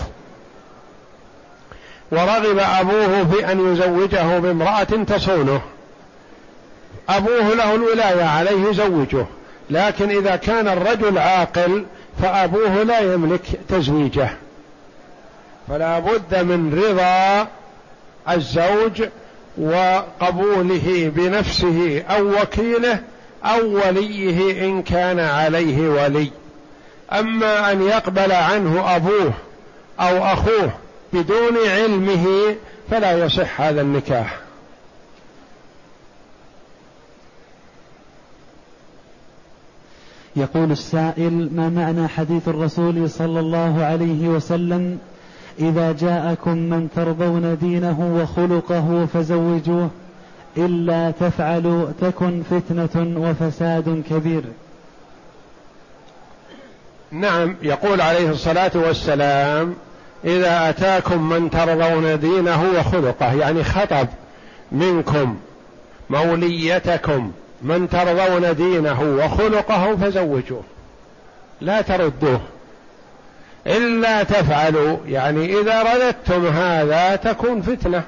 [2.11, 5.61] ورغب أبوه في ان يزوجه بامرأة تصونه
[7.09, 9.25] أبوه له الولاية عليه زوجه
[9.69, 11.85] لكن إذا كان الرجل عاقل
[12.21, 14.29] فأبوه لا يملك تزويجه.
[15.67, 17.47] فلا بد من رضا
[18.35, 19.03] الزوج
[19.57, 22.99] وقبوله بنفسه أو وكيله
[23.45, 26.31] أو وليه إن كان عليه ولي.
[27.11, 29.33] أما أن يقبل عنه أبوه
[29.99, 30.71] أو أخوه
[31.13, 32.55] بدون علمه
[32.91, 34.42] فلا يصح هذا النكاح.
[40.35, 44.97] يقول السائل ما معنى حديث الرسول صلى الله عليه وسلم؟
[45.59, 49.89] إذا جاءكم من ترضون دينه وخلقه فزوجوه
[50.57, 54.43] إلا تفعلوا تكن فتنة وفساد كبير.
[57.11, 59.73] نعم يقول عليه الصلاة والسلام
[60.25, 64.07] إذا أتاكم من ترضون دينه وخلقه يعني خطب
[64.71, 65.37] منكم
[66.09, 67.31] موليتكم
[67.63, 70.63] من ترضون دينه وخلقه فزوجوه.
[71.61, 72.41] لا تردوه.
[73.67, 78.03] إلا تفعلوا يعني إذا رددتم هذا تكون فتنة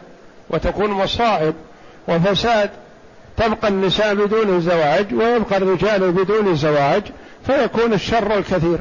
[0.50, 1.54] وتكون مصائب
[2.08, 2.70] وفساد.
[3.38, 7.04] تبقى النساء بدون زواج ويبقى الرجال بدون زواج
[7.48, 8.80] فيكون الشر الكثير.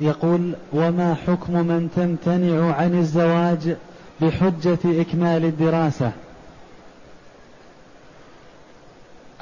[0.00, 3.76] يقول وما حكم من تمتنع عن الزواج
[4.20, 6.10] بحجة إكمال الدراسة؟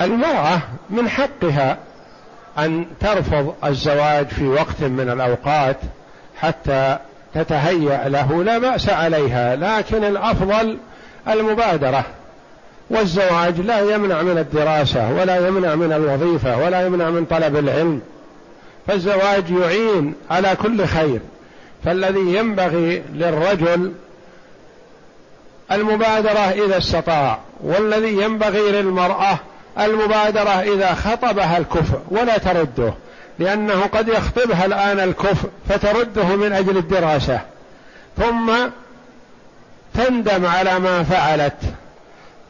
[0.00, 1.78] المرأة من حقها
[2.59, 5.76] أن ترفض الزواج في وقت من الأوقات
[6.36, 6.98] حتى
[7.34, 10.78] تتهيأ له لا بأس عليها لكن الأفضل
[11.28, 12.05] المبادرة.
[12.90, 18.00] والزواج لا يمنع من الدراسة ولا يمنع من الوظيفة ولا يمنع من طلب العلم.
[18.87, 21.20] فالزواج يعين على كل خير.
[21.85, 23.93] فالذي ينبغي للرجل
[25.72, 29.39] المبادرة إذا استطاع والذي ينبغي للمرأة
[29.80, 32.95] المبادرة إذا خطبها الكفء ولا ترده
[33.39, 37.41] لأنه قد يخطبها الآن الكفء فترده من أجل الدراسة.
[38.18, 38.53] ثم
[39.95, 41.57] تندم على ما فعلت.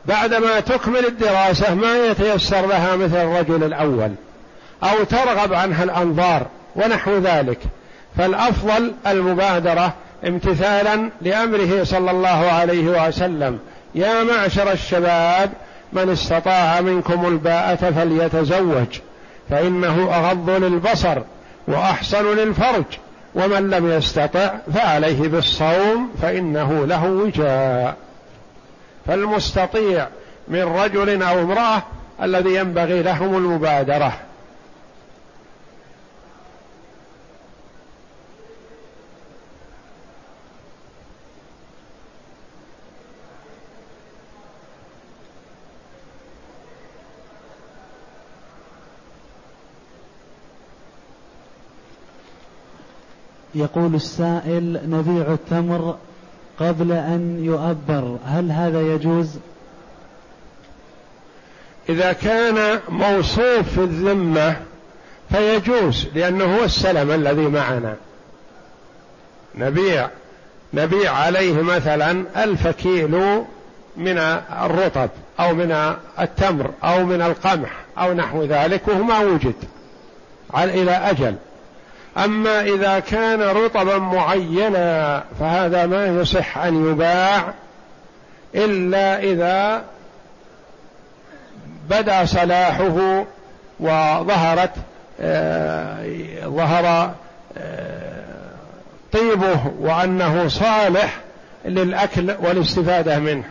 [0.07, 4.11] بعدما تكمل الدراسة ما يتيسر لها مثل الرجل الأول.
[4.83, 6.47] أو ترغب عنها الأنظار
[6.77, 7.59] ونحو ذلك.
[8.19, 9.95] فالأفضل المبادرة
[10.27, 13.59] امتثالا لأمره صلى الله عليه وسلم.
[13.95, 15.51] يا معشر الشباب
[15.93, 18.87] من استطاع منكم الباءة فليتزوج
[19.51, 21.19] فإنه أغض للبصر
[21.69, 22.85] وأحسن للفرج
[23.35, 27.97] ومن لم يستطع فعليه بالصوم فإنه له وجاء.
[29.07, 30.07] فالمستطيع
[30.49, 31.83] من رجل أو امرأة
[32.23, 34.13] الذي ينبغي لهم المبادرة.
[53.55, 55.97] يقول السائل نبيع التمر
[56.61, 59.39] قبل أن يؤبر هل هذا يجوز؟
[61.89, 64.57] إذا كان موصوف في الذمة
[65.31, 67.97] فيجوز لأنه هو السلم الذي معنا.
[69.55, 70.09] نبيع
[70.75, 73.45] نبيع عليه مثلا ألف كيلو
[73.97, 74.19] من
[74.63, 79.55] الرطب أو من التمر أو من القمح أو نحو ذلك وهو ما وجد
[80.55, 81.35] إلى أجل.
[82.17, 87.55] أما إذا كان رطبا معينا فهذا ما يصح أن يباع
[88.55, 89.85] إلا إذا
[91.91, 93.25] بدأ صلاحه
[93.81, 94.71] وظهرت
[95.21, 96.05] آه
[96.45, 97.11] ظهر
[97.59, 98.15] آه
[99.13, 101.19] طيبه وأنه صالح
[101.65, 103.45] للأكل والاستفادة منه.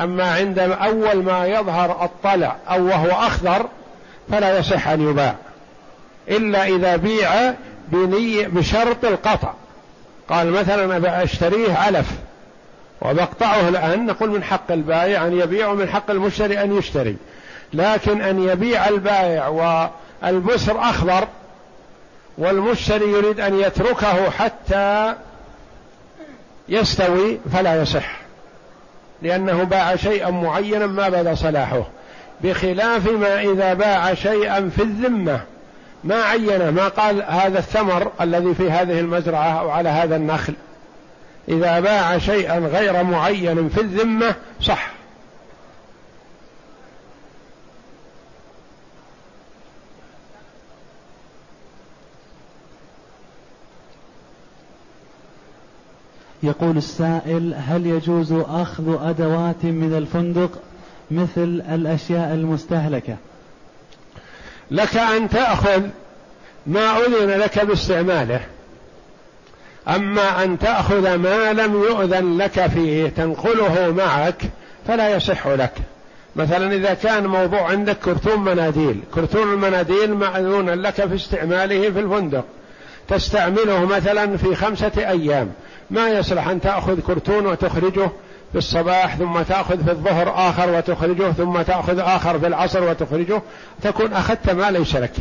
[0.00, 3.66] أما عند أول ما يظهر الطلع أو وهو أخضر
[4.30, 5.34] فلا يصح أن يباع.
[6.28, 7.54] إلا إذا بيع
[7.88, 9.52] بنية بشرط القطع.
[10.28, 12.10] قال مثلا أشتريه علف
[13.02, 17.16] وبقطعه الآن نقول من حق البائع أن يبيع ومن حق المشتري أن يشتري.
[17.72, 19.48] لكن أن يبيع البائع
[20.22, 21.28] والبسر أخضر
[22.38, 25.14] والمشتري يريد أن يتركه حتى
[26.68, 28.16] يستوي فلا يصح
[29.22, 31.86] لأنه باع شيئا معينا ما بدا صلاحه
[32.40, 35.40] بخلاف ما إذا باع شيئا في الذمة.
[36.04, 40.54] ما عين ما قال هذا الثمر الذي في هذه المزرعة أو على هذا النخل.
[41.48, 44.90] إذا باع شيئا غير معين في الذمة صح.
[56.42, 60.58] يقول السائل هل يجوز أخذ أدوات من الفندق
[61.10, 63.16] مثل الأشياء المستهلكة؟
[64.70, 65.82] لك أن تأخذ
[66.66, 68.40] ما أذن لك باستعماله.
[69.88, 74.42] أما أن تأخذ ما لم يؤذن لك فيه تنقله معك
[74.86, 75.72] فلا يصح لك.
[76.36, 82.44] مثلا إذا كان موضوع عندك كرتون مناديل كرتون المناديل مأذون لك في استعماله في الفندق.
[83.08, 85.52] تستعمله مثلا في خمسة أيام.
[85.90, 88.10] ما يصلح أن تأخذ كرتون وتخرجه
[88.54, 93.42] في الصباح ثم تأخذ في الظهر آخر وتخرجه ثم تأخذ آخر في العصر وتخرجه
[93.82, 95.12] تكون أخذت ما ليس لك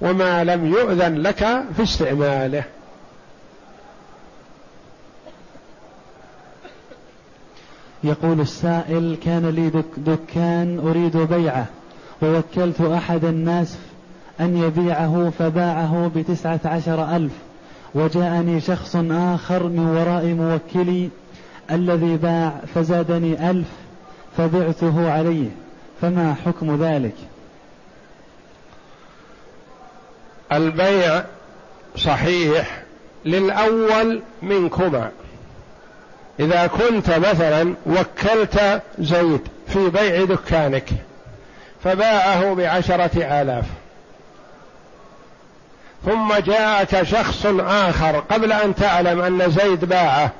[0.00, 1.38] وما لم يؤذن لك
[1.76, 2.64] في استعماله.
[8.04, 11.66] يقول السائل كان لي دك دكان أريد بيعه
[12.22, 13.76] ووكلت أحد الناس
[14.40, 17.32] أن يبيعه فباعه بتسعة عشر ألف
[17.94, 21.08] وجاءني شخص آخر من وراء موكلي
[21.70, 23.68] الذي باع فزادني ألف
[24.36, 25.48] فبعته عليه
[26.00, 27.14] فما حكم ذلك؟
[30.52, 31.24] البيع
[31.96, 32.82] صحيح
[33.24, 35.10] للأول منكما.
[36.40, 40.88] إذا كنت مثلا وكلت زيد في بيع دكانك
[41.84, 43.64] فباعه بعشرة آلاف.
[46.04, 50.32] ثم جاءك شخص آخر قبل أن تعلم أن زيد باعه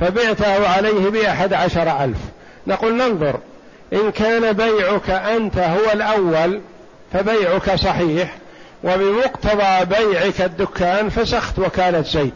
[0.00, 2.18] فبعته عليه بأحد عشر ألف.
[2.66, 3.38] نقول ننظر.
[3.92, 6.60] إن كان بيعك أنت هو الأول
[7.12, 8.34] فبيعك صحيح
[8.84, 12.34] وبمقتضى بيعك الدكان فسخت وكالة زيد.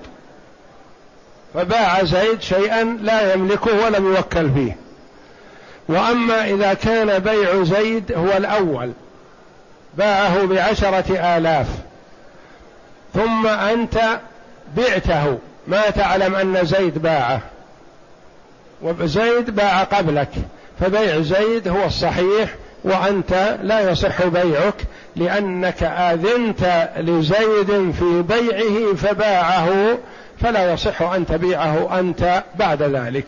[1.54, 4.76] فباع زيد شيئا لا يملكه ولم يوكل فيه.
[5.88, 8.92] وأما إذا كان بيع زيد هو الأول
[9.98, 11.66] باعه بعشرة آلاف.
[13.14, 14.20] ثم أنت
[14.76, 15.38] بعته.
[15.68, 17.40] ما تعلم أن زيد باعه.
[18.82, 20.28] وزيد باع قبلك.
[20.80, 22.54] فبيع زيد هو الصحيح
[22.84, 24.74] وأنت لا يصح بيعك
[25.16, 29.98] لأنك آذنت لزيد في بيعه فباعه
[30.40, 33.24] فلا يصح أن تبيعه أنت بعد ذلك.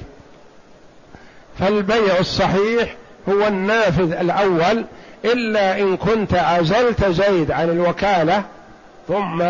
[1.59, 2.95] فالبيع الصحيح
[3.29, 4.85] هو النافذ الأول
[5.25, 8.43] إلا إن كنت عزلت زيد عن الوكالة
[9.09, 9.45] ثم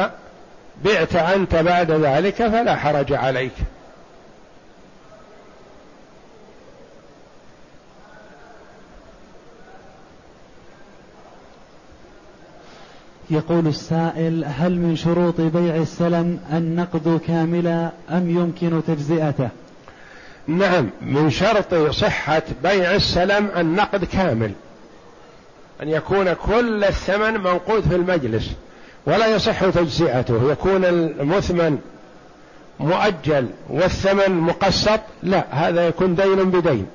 [0.85, 3.53] بعت أنت بعد ذلك فلا حرج عليك.
[13.31, 19.49] يقول السائل هل من شروط بيع السلم النقد كاملا أم يمكن تجزئته؟
[20.47, 24.53] نعم من شرط صحة بيع السلم النقد كامل
[25.83, 28.51] أن يكون كل الثمن منقود في المجلس.
[29.09, 30.53] ولا يصح تجزئته.
[30.53, 31.79] يكون المثمن
[32.81, 36.87] مؤجل والثمن مقسط؟ لا هذا يكون دين بدين.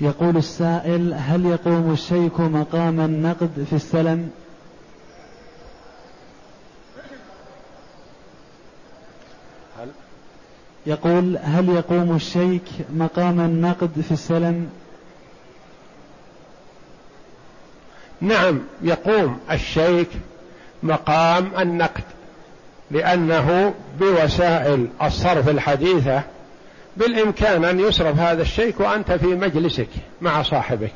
[0.00, 4.30] يقول السائل هل يقوم الشيك مقام النقد في السلم؟
[9.78, 9.88] هل؟
[10.86, 12.62] يقول هل يقوم الشيك
[12.94, 14.68] مقام النقد في السلم؟
[18.20, 20.08] نعم يقوم الشيك
[20.82, 22.04] مقام النقد
[22.90, 26.22] لأنه بوسائل الصرف الحديثة
[26.96, 29.88] بالإمكان أن يصرف هذا الشيك وأنت في مجلسك
[30.20, 30.92] مع صاحبك.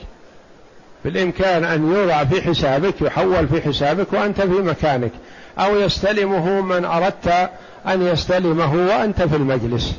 [1.04, 5.12] بالإمكان أن يوضع في حسابك يحول في حسابك وأنت في مكانك
[5.58, 7.50] أو يستلمه من أردت
[7.86, 9.94] أن يستلمه وأنت في المجلس.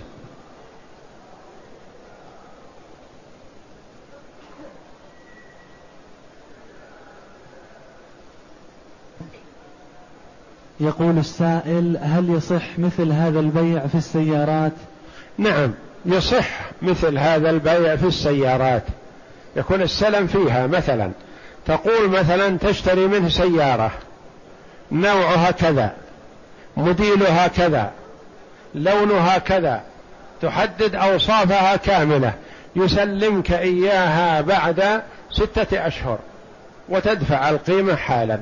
[10.80, 14.71] يقول السائل هل يصح مثل هذا البيع في السيارات؟
[15.38, 15.71] نعم
[16.05, 16.47] يصح
[16.82, 18.84] مثل هذا البيع في السيارات.
[19.55, 21.11] يكون السلم فيها مثلا.
[21.65, 23.91] تقول مثلا تشتري منه سيارة.
[24.91, 25.93] نوعها كذا.
[26.78, 27.91] موديلها كذا.
[28.76, 29.82] لونها كذا.
[30.41, 32.34] تحدد أوصافها كاملة.
[32.76, 35.01] يسلمك إياها بعد
[35.32, 36.19] ستة أشهر.
[36.89, 38.39] وتدفع القيمة حالا.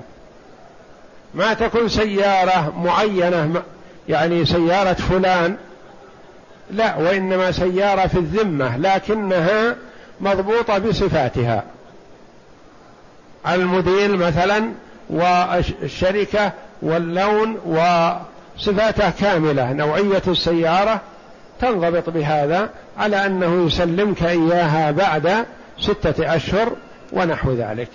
[1.34, 3.62] ما تكون سيارة معينة
[4.10, 5.56] يعني سيارة فلان.
[6.72, 9.76] لا وإنما سيارة في الذمة لكنها
[10.22, 11.64] مضبوطة بصفاتها.
[13.48, 14.72] الموديل مثلا
[15.10, 16.52] والشركة
[16.82, 21.02] واللون وصفاتها كاملة نوعية السيارة
[21.62, 25.46] تنضبط بهذا على أنه يسلمك إياها بعد
[25.80, 26.72] ستة أشهر
[27.12, 27.90] ونحو ذلك.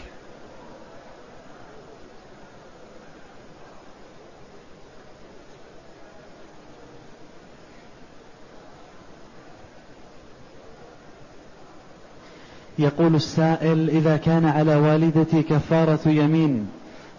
[12.79, 16.69] يقول السائل إذا كان على والدتي كفارة يمين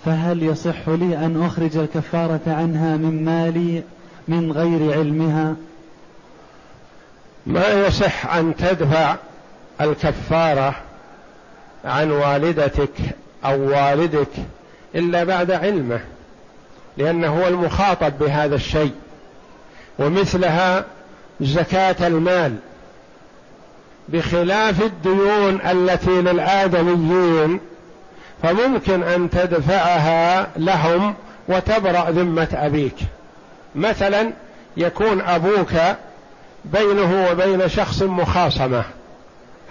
[0.05, 3.83] فهل يصح لي أن أخرج الكفارة عنها من مالي
[4.27, 5.55] من غير علمها؟
[7.45, 9.15] ما يصح أن تدفع
[9.81, 10.75] الكفارة
[11.85, 12.91] عن والدتك
[13.45, 14.31] أو والدك
[14.95, 16.01] إلا بعد علمه
[16.97, 18.93] لأنه هو المخاطب بهذا الشيء
[19.99, 20.85] ومثلها
[21.41, 22.55] زكاة المال.
[24.09, 27.59] بخلاف الديون التي للآدميين
[28.43, 31.13] فممكن أن تدفعها لهم
[31.49, 32.95] وتبرأ ذمة أبيك.
[33.75, 34.31] مثلا
[34.77, 35.73] يكون أبوك
[36.65, 38.83] بينه وبين شخص مخاصمة.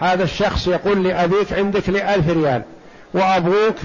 [0.01, 2.63] هذا الشخص يقول لأبيك عندك لألف ريال.
[3.15, 3.77] وأبوك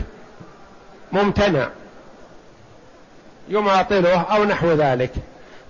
[1.12, 1.68] ممتنع.
[3.50, 5.12] يماطله أو نحو ذلك.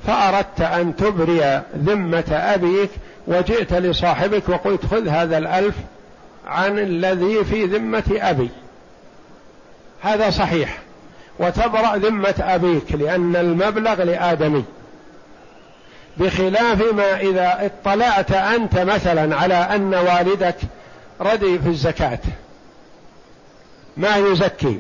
[0.08, 2.90] فأردت أن تبري ذمة أبيك
[3.28, 5.76] وجئت لصاحبك وقلت خذ هذا الألف
[6.48, 8.50] عن الذي في ذمة أبي.
[10.02, 10.78] هذا صحيح.
[11.40, 14.64] وتبرأ ذمة أبيك لأن المبلغ لآدمي.
[16.18, 20.56] بخلاف ما إذا اطلعت أنت مثلا على أن والدك
[21.22, 22.20] ردي في الزكاة.
[23.98, 24.80] ما يزكي.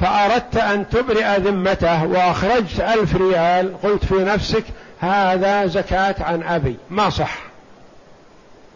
[0.00, 4.64] فأردت أن تبرئ ذمته وأخرجت ألف ريال قلت في نفسك
[5.00, 6.76] هذا زكاة عن أبي.
[6.90, 7.45] ما صح.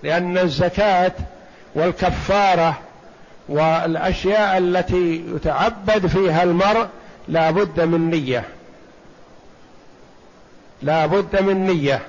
[0.03, 1.13] لأن الزكاة
[1.75, 2.79] والكفارة
[3.49, 6.87] والأشياء التي يتعبد فيها المرء
[7.29, 8.45] لا بد من نية.
[10.83, 12.01] لا بد من نية.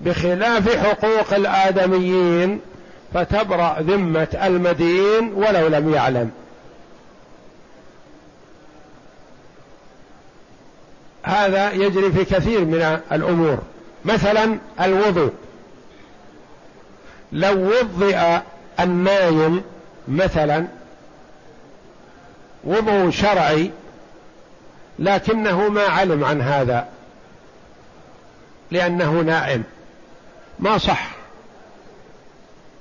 [0.00, 2.60] بخلاف حقوق الآدميين
[3.14, 6.30] فتبرأ ذمة المدين ولو لم يعلم.
[11.22, 13.58] هذا يجري في كثير من الأمور.
[14.04, 15.32] مثلا الوضوء.
[17.32, 18.38] لو وضئ
[18.80, 19.62] النايم
[20.08, 20.66] مثلا
[22.64, 23.70] وضوء شرعي
[24.98, 26.88] لكنه ما علم عن هذا
[28.70, 29.62] لأنه نائم.
[30.58, 31.10] ما صح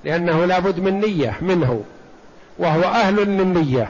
[0.04, 1.84] لأنه لابد من نية منه
[2.58, 3.90] وهو أهل للنية.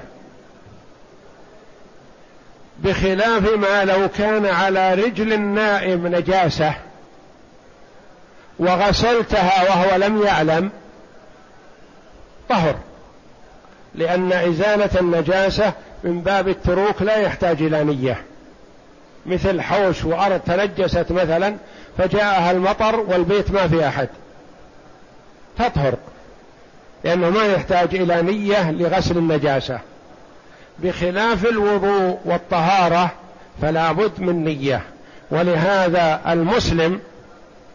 [2.80, 6.74] بخلاف ما لو كان على رجل النائم نجاسة
[8.60, 10.70] وغسلتها وهو لم يعلم
[12.50, 12.76] طهر.
[13.96, 18.24] لأن إزالة النجاسة من باب التروك لا يحتاج إلى نية.
[19.26, 21.56] مثل حوش وأرض تنجست مثلا
[21.98, 24.10] فجاءها المطر والبيت ما في أحد.
[25.58, 25.94] تطهر.
[27.04, 29.80] لأنه ما يحتاج إلى نية لغسل النجاسة.
[30.80, 33.12] بخلاف الوضوء والطهارة
[33.62, 34.82] فلا بد من نية.
[35.32, 37.00] ولهذا المسلم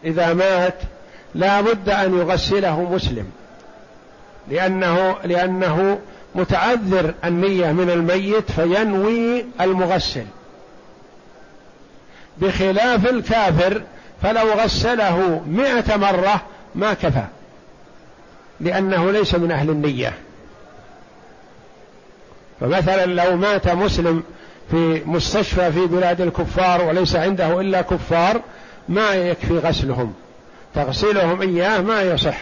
[0.05, 0.75] إذا مات
[1.35, 3.25] لا بد أن يغسله مسلم.
[4.49, 5.99] لأنه لأنه
[6.35, 10.25] متعذر النية من الميت فينوي المغسل.
[12.37, 13.81] بخلاف الكافر
[14.21, 16.41] فلو غسله مئة مرة
[16.75, 17.25] ما كفى
[18.59, 20.13] لأنه ليس من أهل النية.
[22.59, 24.23] فمثلا لو مات مسلم
[24.71, 28.41] في مستشفى في بلاد الكفار وليس عنده إلا كفار
[28.89, 30.13] ما يكفي غسلهم.
[30.75, 32.37] تغسيلهم إياه ما يصح.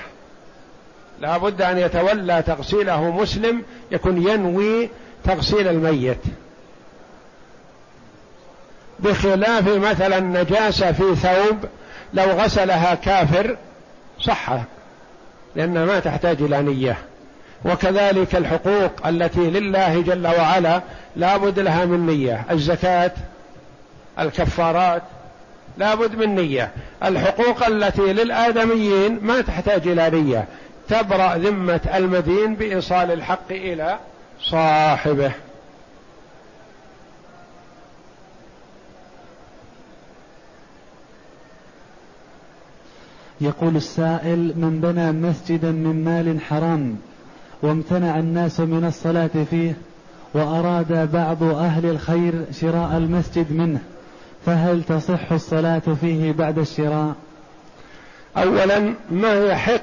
[1.19, 4.89] لا بد أن يتولى تغسيله مسلم يكون ينوي
[5.23, 6.21] تغسيل الميت.
[8.99, 11.57] بخلاف مثلا نجاسة في ثوب
[12.13, 13.57] لو غسلها كافر
[14.19, 14.49] صح
[15.55, 16.97] لأنها ما تحتاج إلى نية.
[17.65, 20.81] وكذلك الحقوق التي لله جل وعلا
[21.15, 22.45] لا بد لها من نية.
[22.51, 23.11] الزكاة
[24.19, 25.03] الكفارات
[25.81, 26.71] لا بد من نية.
[27.03, 30.45] الحقوق التي للآدميين ما تحتاج إلى نية.
[30.89, 33.99] تبرأ ذمة المدين بإيصال الحق إلى
[34.41, 35.31] صاحبه.
[43.41, 46.97] يقول السائل من بنى مسجدا من مال حرام
[47.61, 49.73] وامتنع الناس من الصلاة فيه
[50.33, 53.79] وأراد بعض أهل الخير شراء المسجد منه
[54.45, 57.13] فهل تصح الصلاة فيه بعد الشراء؟
[58.37, 59.81] أولا ما يحق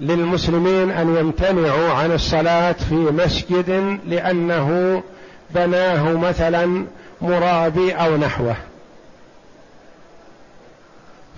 [0.00, 5.02] للمسلمين أن يمتنعوا عن الصلاة في مسجد لأنه
[5.50, 6.86] بناه مثلا
[7.22, 8.56] مرابي أو نحوه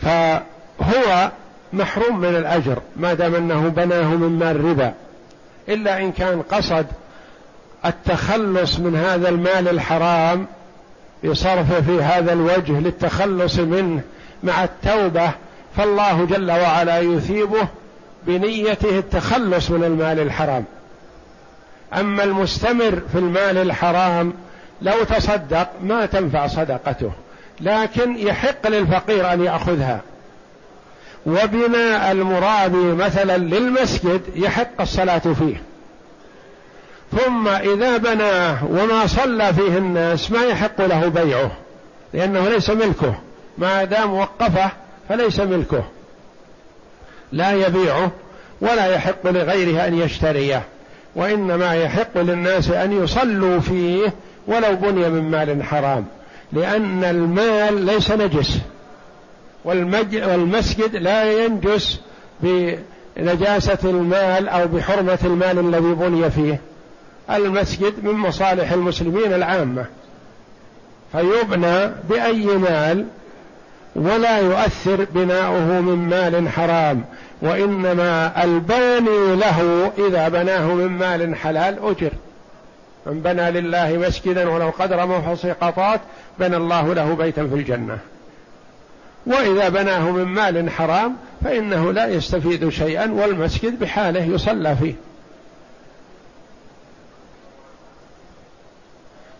[0.03, 1.31] فهو
[1.73, 4.95] محروم من الأجر ما دام أنه بناه من مال ربا
[5.69, 6.87] إلا إن كان قصد
[7.85, 10.47] التخلص من هذا المال الحرام
[11.25, 14.01] بصرفه في هذا الوجه للتخلص منه
[14.43, 15.31] مع التوبة
[15.77, 17.69] فالله جل وعلا يثيبه
[18.27, 20.65] بنيته التخلص من المال الحرام.
[21.95, 24.33] أما المستمر في المال الحرام
[24.83, 27.13] لو تصدق ما تنفع صدقته
[27.61, 30.01] لكن يحق للفقير أن يأخذها.
[31.27, 35.63] وبناء المرابي مثلا للمسجد يحق الصلاة فيه.
[37.17, 41.51] ثم إذا بناه وما صلى فيه الناس ما يحق له بيعه
[42.15, 43.15] لأنه ليس ملكه.
[43.59, 44.71] ما دام وقفه
[45.09, 45.85] فليس ملكه.
[47.33, 48.11] لا يبيعه
[48.61, 50.63] ولا يحق لغيره أن يشتريه
[51.17, 54.13] وإنما يحق للناس أن يصلوا فيه
[54.47, 56.05] ولو بني من مال حرام
[56.53, 58.59] لأن المال ليس نجس.
[59.65, 62.01] والمسجد لا ينجس
[62.41, 66.61] بنجاسة المال أو بحرمة المال الذي بني فيه.
[67.31, 69.87] المسجد من مصالح المسلمين العامة
[71.13, 73.07] فيبنى بأي مال
[73.97, 77.05] ولا يؤثر بناؤه من مال حرام
[77.43, 82.11] وإنما الباني له إذا بناه من مال حلال أجر.
[83.07, 86.01] من بنى لله مسجدا ولو قدر مفحص قطات
[86.39, 87.99] بنى الله له بيتا في الجنة.
[89.27, 94.95] وإذا بناه من مال حرام فإنه لا يستفيد شيئا والمسجد بحاله يصلى فيه.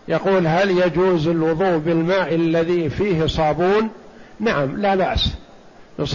[0.07, 3.89] يقول هل يجوز الوضوء بالماء الذي فيه صابون؟
[4.39, 5.33] نعم لا بأس.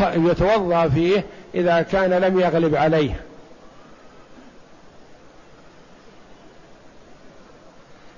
[0.00, 1.24] يتوضأ فيه
[1.54, 3.20] إذا كان لم يغلب عليه.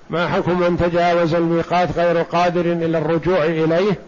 [0.09, 3.99] ما حكم من تجاوز الميقات غير قادر إلى الرجوع إليه؟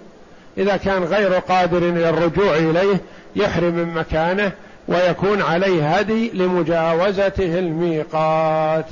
[0.57, 3.01] إذا كان غير قادر إلى الرجوع إليه
[3.35, 4.51] يحرم من مكانه
[4.87, 8.85] ويكون عليه هدي لمجاوزته الميقات.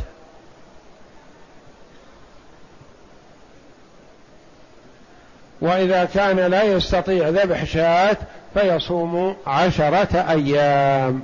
[5.64, 8.18] وإذا كان لا يستطيع ذبح شاة
[8.54, 11.24] فيصوم عشرة أيام.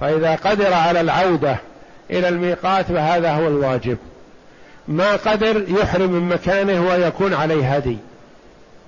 [0.00, 1.56] فإذا قدر على العودة
[2.10, 3.98] إلى الميقات فهذا هو الواجب.
[4.88, 7.96] ما قدر يحرم من مكانه ويكون عليه هدي.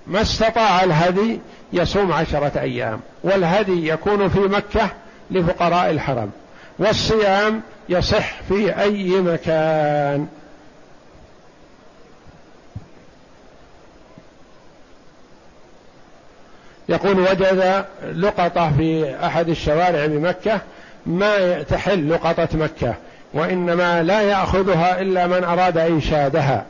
[0.06, 1.40] ما استطاع الهدي
[1.72, 3.00] يصوم عشرة أيام.
[3.24, 4.90] والهدي يكون في مكة
[5.30, 6.30] لفقراء الحرم.
[6.78, 10.26] والصيام يصح في أي مكان.
[16.88, 20.60] يقول وجد لقطة في أحد الشوارع بمكة
[21.06, 22.94] ما تحل لقطة مكة
[23.34, 26.66] وإنما لا يأخذها إلا من أراد إنشادها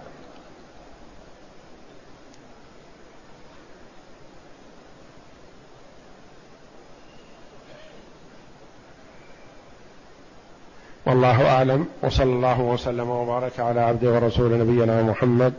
[11.07, 15.53] والله أعلم وصلى الله وسلم وبارك على عبده ورسول نبينا محمد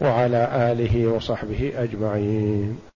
[0.00, 2.78] وعلى آله وصحبه أجمعين.